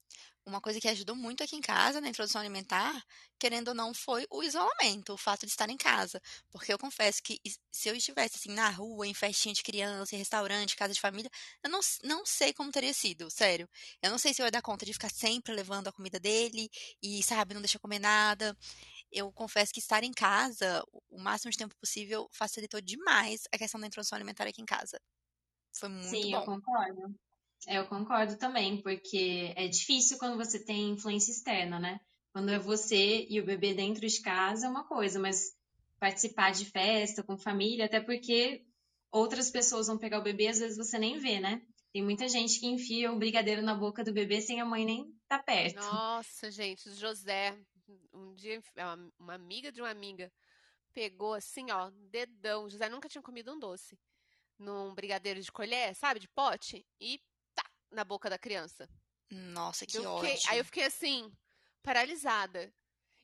[0.46, 3.04] Uma coisa que ajudou muito aqui em casa, na introdução alimentar,
[3.38, 6.22] querendo ou não, foi o isolamento, o fato de estar em casa.
[6.50, 7.38] Porque eu confesso que
[7.70, 11.30] se eu estivesse assim na rua, em festinha de criança, em restaurante, casa de família,
[11.62, 13.68] eu não, não sei como teria sido, sério.
[14.02, 16.70] Eu não sei se eu ia dar conta de ficar sempre levando a comida dele
[17.02, 18.56] e, sabe, não deixar comer nada.
[19.12, 23.80] Eu confesso que estar em casa, o máximo de tempo possível, facilitou demais a questão
[23.80, 24.98] da introdução alimentar aqui em casa.
[25.72, 26.46] Foi muito Sim, eu bom.
[26.46, 27.14] concordo.
[27.66, 32.00] É, Eu concordo também, porque é difícil quando você tem influência externa, né?
[32.32, 35.56] Quando é você e o bebê dentro de casa é uma coisa, mas
[35.98, 38.64] participar de festa com família, até porque
[39.10, 41.60] outras pessoas vão pegar o bebê, às vezes você nem vê, né?
[41.92, 45.10] Tem muita gente que enfia o brigadeiro na boca do bebê sem a mãe nem
[45.22, 45.74] estar perto.
[45.76, 47.58] Nossa, gente, o José,
[48.12, 50.30] um dia uma uma amiga de uma amiga
[50.92, 52.64] pegou assim, ó, dedão.
[52.64, 53.98] O José nunca tinha comido um doce
[54.58, 57.20] num brigadeiro de colher, sabe, de pote, e
[57.54, 58.88] tá na boca da criança.
[59.30, 60.50] Nossa, que Eu fiquei- ódio.
[60.50, 61.32] aí eu fiquei assim,
[61.82, 62.72] paralisada.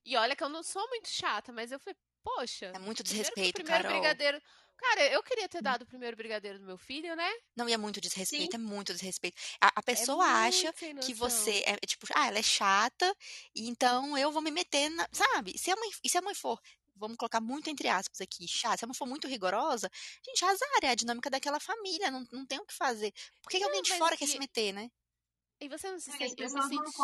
[0.05, 3.55] E olha que eu não sou muito chata, mas eu falei, poxa, É muito desrespeito,
[3.63, 3.99] primeiro Carol.
[4.01, 4.41] brigadeiro.
[4.77, 7.31] Cara, eu queria ter dado o primeiro brigadeiro do meu filho, né?
[7.57, 9.41] Não, e é muito desrespeito, é muito desrespeito.
[9.61, 12.43] A, a É pessoa acha muito sem que você é, é tipo, ah, ela é
[12.43, 13.17] chata,
[13.55, 15.57] então eu vou me meter na, sabe?
[15.57, 16.61] Se a mãe, e se a mãe for,
[16.97, 19.91] vamos colocar muito entre aspas aqui, chata, se a mãe for muito rigorosa,
[20.25, 23.13] gente, azar, é a dinâmica daquela família, não, não tem o que fazer.
[23.43, 24.91] Por que, que alguém de fora quer e- se meter, né?
[25.61, 26.35] E você não se sente.
[26.43, 27.03] Eu me não senti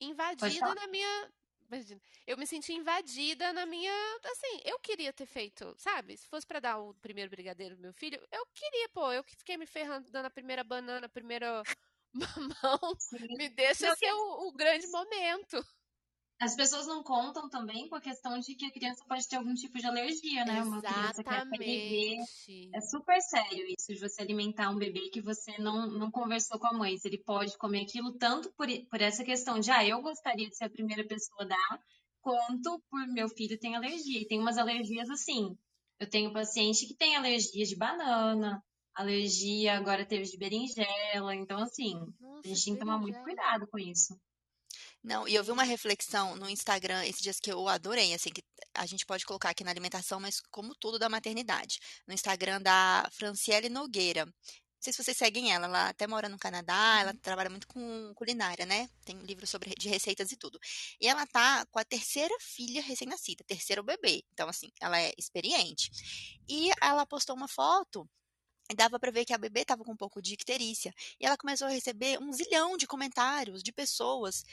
[0.00, 1.32] invadida na minha
[1.72, 2.00] Imagina.
[2.26, 3.92] Eu me senti invadida na minha.
[4.24, 6.16] Assim, eu queria ter feito, sabe?
[6.18, 9.10] Se fosse para dar o primeiro brigadeiro pro meu filho, eu queria, pô.
[9.10, 11.62] Eu fiquei me ferrando dando a primeira banana, a primeira
[12.12, 12.94] mamão.
[12.98, 13.26] Sim.
[13.38, 15.64] Me deixa Não, ser o, o grande momento.
[16.42, 19.54] As pessoas não contam também com a questão de que a criança pode ter algum
[19.54, 20.58] tipo de alergia, né?
[20.58, 20.68] Exatamente.
[20.68, 21.36] Uma criança que é
[22.72, 26.66] É super sério isso de você alimentar um bebê que você não, não conversou com
[26.66, 26.98] a mãe.
[26.98, 30.56] Se ele pode comer aquilo, tanto por, por essa questão de, ah, eu gostaria de
[30.56, 31.80] ser a primeira pessoa a dar,
[32.20, 34.20] quanto por meu filho tem alergia.
[34.20, 35.56] E tem umas alergias assim.
[36.00, 38.60] Eu tenho paciente que tem alergia de banana,
[38.96, 41.36] alergia agora teve de berinjela.
[41.36, 44.20] Então, assim, Nossa, a gente tem que tomar muito cuidado com isso.
[45.02, 48.42] Não, e eu vi uma reflexão no Instagram esses dias que eu adorei, assim, que
[48.74, 51.80] a gente pode colocar aqui na alimentação, mas como tudo da maternidade.
[52.06, 54.24] No Instagram da Franciele Nogueira.
[54.26, 57.18] Não sei se vocês seguem ela, ela até mora no Canadá, ela uhum.
[57.18, 58.88] trabalha muito com culinária, né?
[59.04, 60.58] Tem livro sobre de receitas e tudo.
[61.00, 64.24] E ela tá com a terceira filha recém-nascida, terceiro bebê.
[64.32, 65.90] Então, assim, ela é experiente.
[66.48, 68.08] E ela postou uma foto
[68.70, 70.92] e dava para ver que a bebê estava com um pouco de icterícia.
[71.20, 74.44] E ela começou a receber um zilhão de comentários de pessoas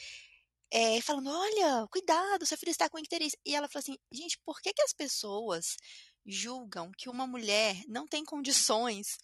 [0.71, 3.37] é, falando: olha, cuidado, seu filho está com icterícia.
[3.45, 5.75] E ela falou assim: gente, por que, que as pessoas
[6.25, 9.17] julgam que uma mulher não tem condições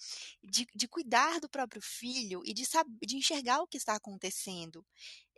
[0.43, 2.63] de, de cuidar do próprio filho e de,
[3.05, 4.85] de enxergar o que está acontecendo?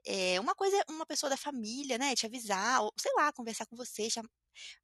[0.10, 3.66] É, uma coisa é uma pessoa da família, né, te avisar, ou sei lá, conversar
[3.66, 4.08] com você,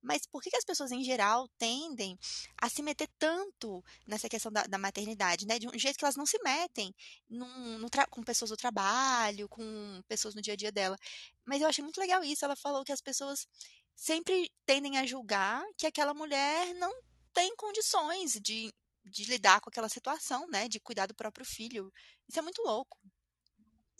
[0.01, 2.17] mas por que, que as pessoas, em geral, tendem
[2.61, 5.57] a se meter tanto nessa questão da, da maternidade, né?
[5.57, 6.93] De um jeito que elas não se metem
[7.29, 10.97] num, no com pessoas do trabalho, com pessoas no dia a dia dela.
[11.45, 12.43] Mas eu achei muito legal isso.
[12.45, 13.47] Ela falou que as pessoas
[13.95, 16.91] sempre tendem a julgar que aquela mulher não
[17.33, 18.73] tem condições de,
[19.05, 20.67] de lidar com aquela situação, né?
[20.67, 21.91] De cuidar do próprio filho.
[22.27, 22.97] Isso é muito louco.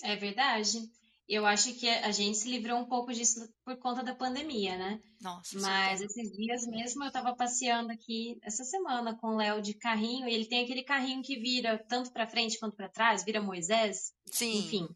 [0.02, 0.92] É verdade.
[1.34, 5.02] Eu acho que a gente se livrou um pouco disso por conta da pandemia, né?
[5.20, 5.60] Nossa.
[5.60, 10.28] Mas esses dias mesmo eu tava passeando aqui essa semana com o Léo de carrinho,
[10.28, 14.14] e ele tem aquele carrinho que vira tanto para frente quanto para trás, vira Moisés.
[14.28, 14.60] Sim.
[14.60, 14.88] Enfim.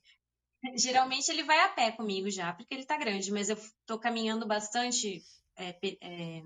[0.77, 3.57] Geralmente ele vai a pé comigo já, porque ele tá grande, mas eu
[3.87, 5.23] tô caminhando bastante
[5.57, 6.43] é, é,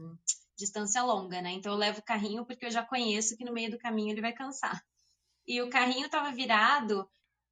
[0.57, 1.51] distância longa, né?
[1.51, 4.21] Então eu levo o carrinho porque eu já conheço que no meio do caminho ele
[4.21, 4.81] vai cansar.
[5.45, 7.05] E o carrinho tava virado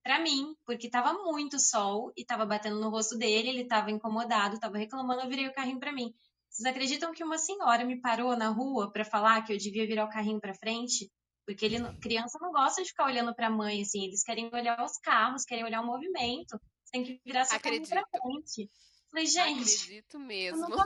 [0.03, 4.59] para mim, porque tava muito sol e tava batendo no rosto dele, ele tava incomodado,
[4.59, 6.13] tava reclamando, eu virei o carrinho para mim.
[6.49, 10.05] Vocês acreditam que uma senhora me parou na rua para falar que eu devia virar
[10.05, 11.11] o carrinho para frente?
[11.45, 14.83] Porque ele, criança não gosta de ficar olhando para a mãe assim, eles querem olhar
[14.83, 16.59] os carros, querem olhar o movimento.
[16.83, 18.69] Você tem que virar seu carrinho para frente.
[19.09, 19.75] Falei, gente.
[19.75, 20.63] Acredito mesmo.
[20.65, 20.77] Eu não.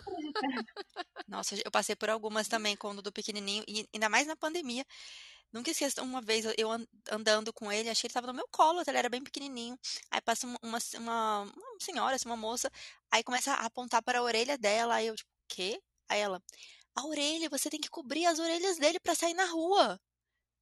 [1.27, 4.85] Nossa, eu passei por algumas também quando do pequenininho, e ainda mais na pandemia.
[5.53, 6.69] Nunca esqueço, uma vez eu
[7.11, 9.77] andando com ele, achei que ele estava no meu colo, ele era bem pequenininho.
[10.09, 12.71] Aí passa uma, uma, uma senhora, assim, uma moça,
[13.11, 15.79] aí começa a apontar para a orelha dela, aí eu, tipo, quê?
[16.09, 16.41] Aí ela,
[16.95, 20.01] a orelha, você tem que cobrir as orelhas dele para sair na rua.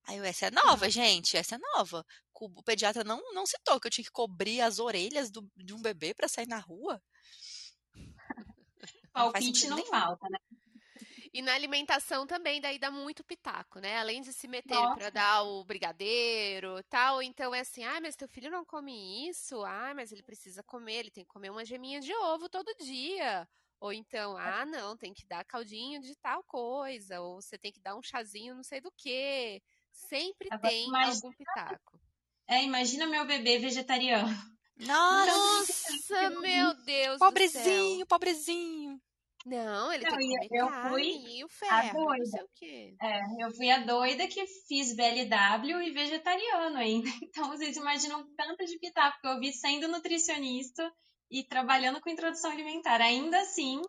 [0.03, 2.05] Aí eu, essa é nova, gente, essa é nova.
[2.33, 5.81] O pediatra não, não citou que eu tinha que cobrir as orelhas do, de um
[5.81, 7.01] bebê para sair na rua.
[9.13, 10.37] Palpite não, não falta, né?
[11.33, 13.97] E na alimentação também, daí dá muito pitaco, né?
[13.99, 18.27] Além de se meter para dar o brigadeiro tal, então é assim, ah, mas teu
[18.27, 19.63] filho não come isso?
[19.63, 23.47] Ah, mas ele precisa comer, ele tem que comer uma geminha de ovo todo dia.
[23.79, 27.79] Ou então, ah, não, tem que dar caldinho de tal coisa, ou você tem que
[27.79, 29.61] dar um chazinho não sei do que.
[29.91, 31.99] Sempre tem imagina, algum pitaco.
[32.45, 34.27] É, imagina meu bebê vegetariano.
[34.75, 37.17] Nossa, meu Deus.
[37.19, 39.01] Pobrezinho, pobrezinho.
[39.45, 42.47] Não, ele não, tem que eu fui e o ferro, a doida.
[43.01, 47.09] É, eu fui a doida que fiz BLW e vegetariano ainda.
[47.23, 50.91] Então, vocês imaginam tanto de pitaco que eu vi sendo nutricionista
[51.29, 53.01] e trabalhando com introdução alimentar.
[53.01, 53.81] Ainda assim,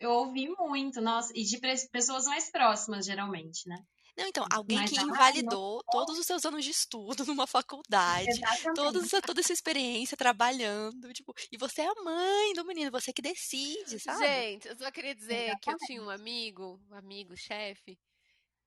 [0.00, 1.58] eu ouvi muito, nossa, e de
[1.90, 3.76] pessoas mais próximas, geralmente, né?
[4.16, 8.40] Não, então, alguém Mas que invalidou todos os seus anos de estudo numa faculdade,
[8.74, 13.20] todos, toda essa experiência trabalhando, tipo, e você é a mãe do menino, você que
[13.20, 14.26] decide, sabe?
[14.26, 15.60] Gente, eu só queria dizer Exatamente.
[15.60, 17.98] que eu tinha um amigo, um amigo, chefe,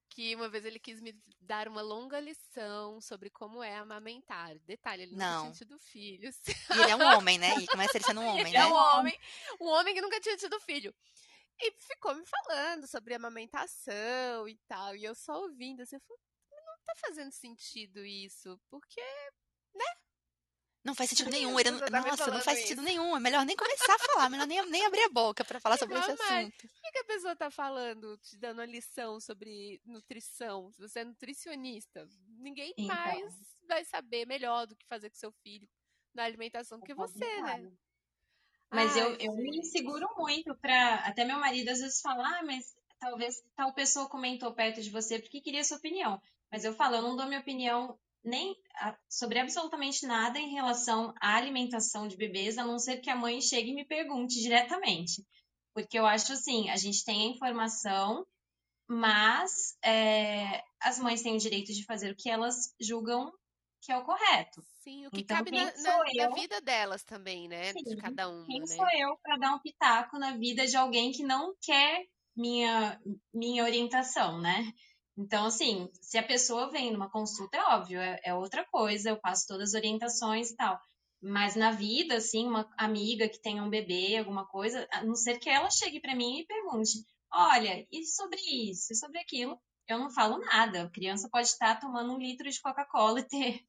[0.09, 4.57] que uma vez ele quis me dar uma longa lição sobre como é amamentar.
[4.65, 6.35] Detalhe, ele nunca tinha tido filhos.
[6.47, 7.55] E ele é um homem, né?
[7.59, 8.59] E começa ele sendo um homem, ele né?
[8.59, 9.19] É um homem,
[9.61, 10.93] um homem que nunca tinha tido filho.
[11.61, 14.95] E ficou me falando sobre amamentação e tal.
[14.95, 16.21] E eu só ouvindo, assim, eu falei,
[16.65, 19.01] não tá fazendo sentido isso, porque,
[19.73, 19.85] né?
[20.83, 21.59] Não faz sentido nenhum.
[21.59, 23.15] Ele, tá nossa, não faz sentido nenhum.
[23.15, 25.99] É melhor nem começar a falar, melhor nem, nem abrir a boca para falar sobre
[25.99, 26.65] esse assunto.
[26.65, 30.71] O que, que a pessoa tá falando, te dando uma lição sobre nutrição?
[30.71, 32.07] Se você é nutricionista,
[32.37, 32.95] ninguém então.
[32.95, 33.35] mais
[33.67, 35.69] vai saber melhor do que fazer com seu filho
[36.13, 37.71] na alimentação é que você, né?
[38.71, 42.65] Mas eu, eu me seguro muito para até meu marido às vezes falar, ah, mas
[42.99, 46.21] talvez tal pessoa comentou perto de você porque queria sua opinião.
[46.51, 48.55] Mas eu falo, eu não dou minha opinião nem
[49.09, 53.41] sobre absolutamente nada em relação à alimentação de bebês, a não ser que a mãe
[53.41, 55.25] chegue e me pergunte diretamente.
[55.73, 58.25] Porque eu acho assim, a gente tem a informação,
[58.87, 63.31] mas é, as mães têm o direito de fazer o que elas julgam
[63.81, 64.61] que é o correto.
[64.89, 67.71] Sim, o que então, cabe na, na, na, vida delas também, né?
[67.73, 68.45] Sim, de cada uma.
[68.47, 68.65] Quem né?
[68.65, 72.99] sou eu para dar um pitaco na vida de alguém que não quer minha,
[73.31, 74.73] minha orientação, né?
[75.15, 79.19] Então, assim, se a pessoa vem numa consulta, é óbvio, é, é outra coisa, eu
[79.19, 80.79] passo todas as orientações e tal.
[81.21, 85.37] Mas na vida, assim, uma amiga que tenha um bebê, alguma coisa, a não ser
[85.37, 88.39] que ela chegue para mim e pergunte: olha, e sobre
[88.71, 89.61] isso, e sobre aquilo?
[89.87, 90.83] Eu não falo nada.
[90.83, 93.63] A criança pode estar tomando um litro de Coca-Cola e ter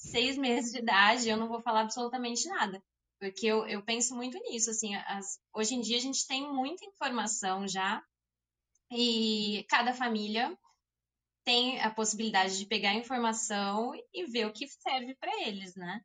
[0.00, 2.82] seis meses de idade, eu não vou falar absolutamente nada.
[3.18, 6.86] Porque eu, eu penso muito nisso, assim, as, hoje em dia a gente tem muita
[6.86, 8.02] informação já,
[8.90, 10.56] e cada família
[11.44, 16.00] tem a possibilidade de pegar a informação e ver o que serve para eles, né?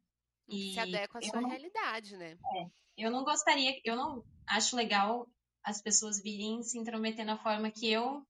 [0.48, 2.38] E se adequa à sua não, realidade, né?
[2.56, 2.68] É,
[2.98, 5.28] eu não gostaria, eu não acho legal
[5.64, 8.24] as pessoas virem se intrometer na forma que eu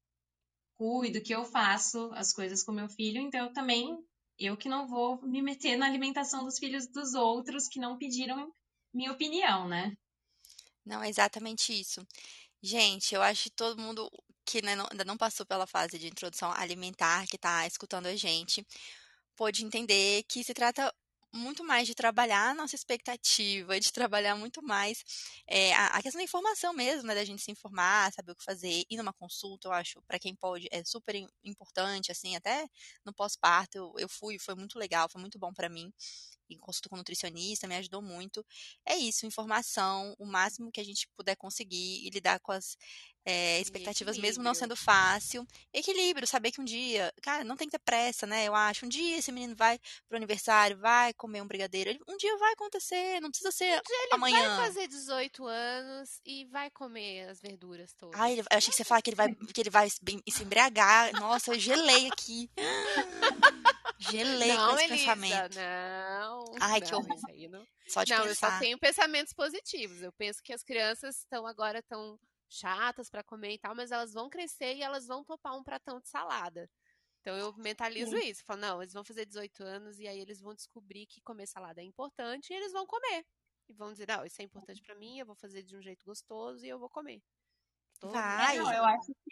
[0.77, 3.97] cuido, que eu faço as coisas com meu filho, então eu também,
[4.39, 8.51] eu que não vou me meter na alimentação dos filhos dos outros que não pediram
[8.93, 9.95] minha opinião, né?
[10.85, 12.05] Não, é exatamente isso.
[12.61, 14.09] Gente, eu acho que todo mundo
[14.45, 18.65] que né, ainda não passou pela fase de introdução alimentar, que está escutando a gente,
[19.35, 20.93] pode entender que se trata
[21.35, 25.03] muito mais de trabalhar a nossa expectativa, de trabalhar muito mais
[25.47, 28.83] é, a, questão da informação mesmo, né, da gente se informar, saber o que fazer,
[28.89, 32.67] ir numa consulta, eu acho, para quem pode, é super importante, assim, até
[33.05, 35.91] no pós-parto eu, eu fui, foi muito legal, foi muito bom para mim
[36.49, 38.45] em consulta com nutricionista, me ajudou muito.
[38.85, 42.77] É isso, informação, o máximo que a gente puder conseguir e lidar com as
[43.25, 45.47] é, expectativas, mesmo não sendo fácil.
[45.73, 48.45] Equilíbrio, saber que um dia, cara, não tem que ter pressa, né?
[48.45, 48.85] Eu acho.
[48.85, 51.97] Um dia esse menino vai pro aniversário, vai comer um brigadeiro.
[52.07, 54.55] Um dia vai acontecer, não precisa ser um dia ele amanhã.
[54.55, 58.19] vai fazer 18 anos e vai comer as verduras todas.
[58.19, 61.11] Ai, eu achei que você fala que ele vai, que ele vai se embriagar.
[61.13, 62.49] Nossa, eu gelei aqui.
[63.97, 65.55] Gelei não, com esse Elisa, pensamento.
[65.55, 66.45] Não.
[66.59, 67.17] Ai, não, que horror.
[67.49, 68.47] Não, só de não pensar.
[68.47, 70.01] eu só tenho pensamentos positivos.
[70.01, 72.19] Eu penso que as crianças estão agora tão
[72.49, 75.99] chatas para comer e tal, mas elas vão crescer e elas vão topar um pratão
[75.99, 76.69] de salada.
[77.21, 78.27] Então eu mentalizo Sim.
[78.27, 78.43] isso.
[78.45, 81.81] Falo, não, eles vão fazer 18 anos e aí eles vão descobrir que comer salada
[81.81, 83.25] é importante e eles vão comer.
[83.67, 86.05] E vão dizer, não, isso é importante para mim, eu vou fazer de um jeito
[86.05, 87.21] gostoso e eu vou comer.
[87.99, 88.59] Vai.
[88.59, 89.31] Não, eu acho que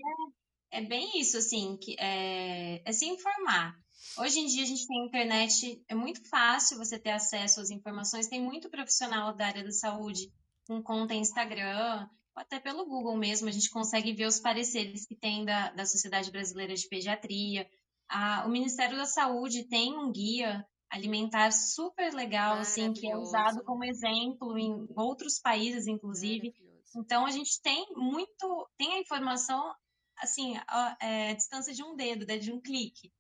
[0.72, 3.78] é, é bem isso, assim, que é, é se informar.
[4.18, 8.28] Hoje em dia a gente tem internet, é muito fácil você ter acesso às informações,
[8.28, 10.32] tem muito profissional da área da saúde
[10.66, 15.46] com conta Instagram, até pelo Google mesmo, a gente consegue ver os pareceres que tem
[15.46, 17.68] da, da Sociedade Brasileira de Pediatria.
[18.10, 23.64] A, o Ministério da Saúde tem um guia alimentar super legal, assim, que é usado
[23.64, 26.54] como exemplo em outros países, inclusive.
[26.96, 29.74] Então, a gente tem muito, tem a informação,
[30.18, 33.12] assim, a, é, a distância de um dedo, né, de um clique.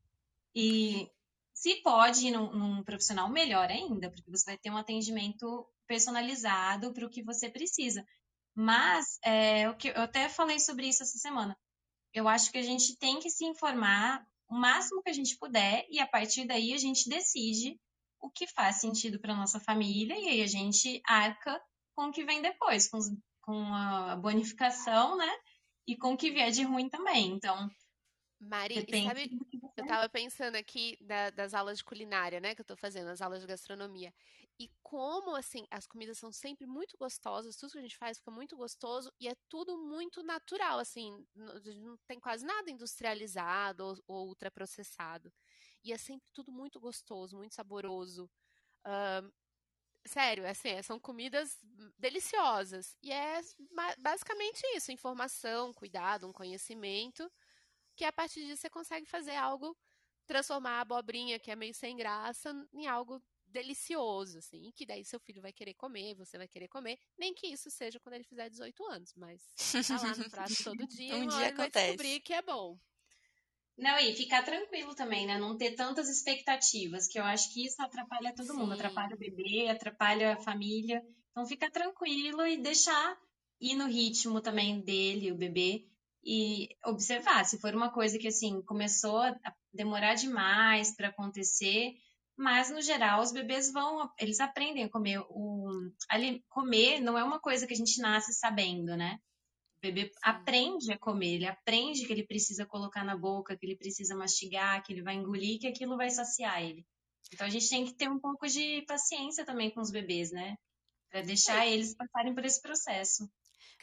[0.53, 1.09] E
[1.51, 6.93] se pode ir num, num profissional, melhor ainda, porque você vai ter um atendimento personalizado
[6.93, 8.05] para o que você precisa.
[8.55, 11.57] Mas é, o que eu até falei sobre isso essa semana.
[12.13, 15.85] Eu acho que a gente tem que se informar o máximo que a gente puder
[15.89, 17.79] e a partir daí a gente decide
[18.19, 21.59] o que faz sentido para nossa família e aí a gente arca
[21.95, 22.99] com o que vem depois, com,
[23.41, 25.31] com a bonificação, né?
[25.87, 27.33] E com o que vier de ruim também.
[27.33, 27.69] Então,
[28.39, 29.31] Mari, sabe,
[29.77, 33.21] eu tava pensando aqui da, das aulas de culinária, né, que eu tô fazendo, as
[33.21, 34.13] aulas de gastronomia.
[34.59, 38.29] E como, assim, as comidas são sempre muito gostosas, tudo que a gente faz fica
[38.29, 44.27] muito gostoso e é tudo muito natural, assim, não tem quase nada industrializado ou, ou
[44.27, 45.33] ultraprocessado.
[45.83, 48.29] E é sempre tudo muito gostoso, muito saboroso.
[48.85, 49.33] Uh,
[50.05, 51.57] sério, assim, é, são comidas
[51.97, 52.95] deliciosas.
[53.01, 53.41] E é
[53.97, 57.29] basicamente isso: informação, cuidado, um conhecimento,
[57.95, 59.77] que a partir disso você consegue fazer algo,
[60.25, 63.21] transformar a abobrinha, que é meio sem graça, em algo
[63.53, 67.47] delicioso, assim, que daí seu filho vai querer comer, você vai querer comer, nem que
[67.47, 69.41] isso seja quando ele fizer 18 anos, mas
[69.87, 71.55] tá lá no prato todo dia, um dia acontece.
[71.55, 72.77] vai descobrir que é bom.
[73.77, 75.37] Não, e ficar tranquilo também, né?
[75.37, 78.57] Não ter tantas expectativas, que eu acho que isso atrapalha todo Sim.
[78.57, 81.03] mundo, atrapalha o bebê, atrapalha a família.
[81.31, 83.17] Então fica tranquilo e deixar
[83.59, 85.87] ir no ritmo também dele, o bebê,
[86.23, 87.45] e observar.
[87.45, 89.35] Se for uma coisa que assim começou a
[89.73, 91.95] demorar demais para acontecer,
[92.35, 95.19] Mas, no geral, os bebês vão, eles aprendem a comer.
[95.29, 95.69] O,
[96.09, 99.19] ali, comer não é uma coisa que a gente nasce sabendo, né?
[99.77, 103.75] O bebê aprende a comer, ele aprende que ele precisa colocar na boca, que ele
[103.75, 106.85] precisa mastigar, que ele vai engolir, que aquilo vai saciar ele.
[107.31, 110.55] Então a gente tem que ter um pouco de paciência também com os bebês, né?
[111.09, 113.29] Para deixar eles passarem por esse processo.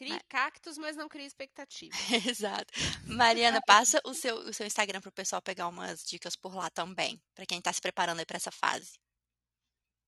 [0.01, 1.92] Crie cactos, mas não crie expectativa.
[2.26, 2.72] Exato.
[3.05, 6.70] Mariana, passa o seu, o seu Instagram para o pessoal pegar umas dicas por lá
[6.70, 8.98] também, para quem está se preparando aí para essa fase.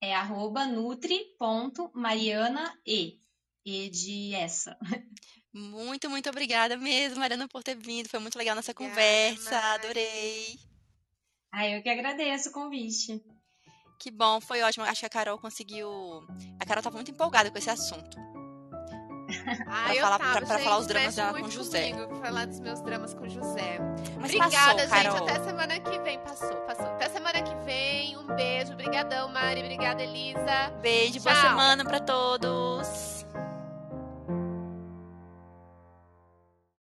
[0.01, 3.21] É arroba nutri.marianae.
[3.67, 4.79] E de essa.
[5.53, 8.09] Muito, muito obrigada mesmo, Mariana, por ter vindo.
[8.09, 9.51] Foi muito legal nossa obrigada, conversa.
[9.51, 9.75] Mari.
[9.75, 10.59] Adorei.
[11.53, 13.23] Ah, eu que agradeço o convite.
[14.01, 14.87] Que bom, foi ótimo.
[14.87, 15.87] Acho que a Carol conseguiu.
[16.59, 18.42] A Carol estava muito empolgada com esse assunto.
[19.67, 21.91] Ah, pra eu falar, tava, pra, pra gente, falar os dramas dela com o José.
[21.91, 23.79] Comigo, falar dos meus dramas com o José.
[24.21, 24.89] Mas Obrigada, passou, gente.
[24.91, 25.29] Carol.
[25.29, 26.19] Até semana que vem.
[26.21, 26.87] Passou, passou.
[26.87, 28.17] Até semana que vem.
[28.19, 28.73] Um beijo.
[28.73, 29.61] Obrigadão, Mari.
[29.61, 30.71] Obrigada, Elisa.
[30.81, 31.33] Beijo, Tchau.
[31.33, 33.22] boa semana para todos.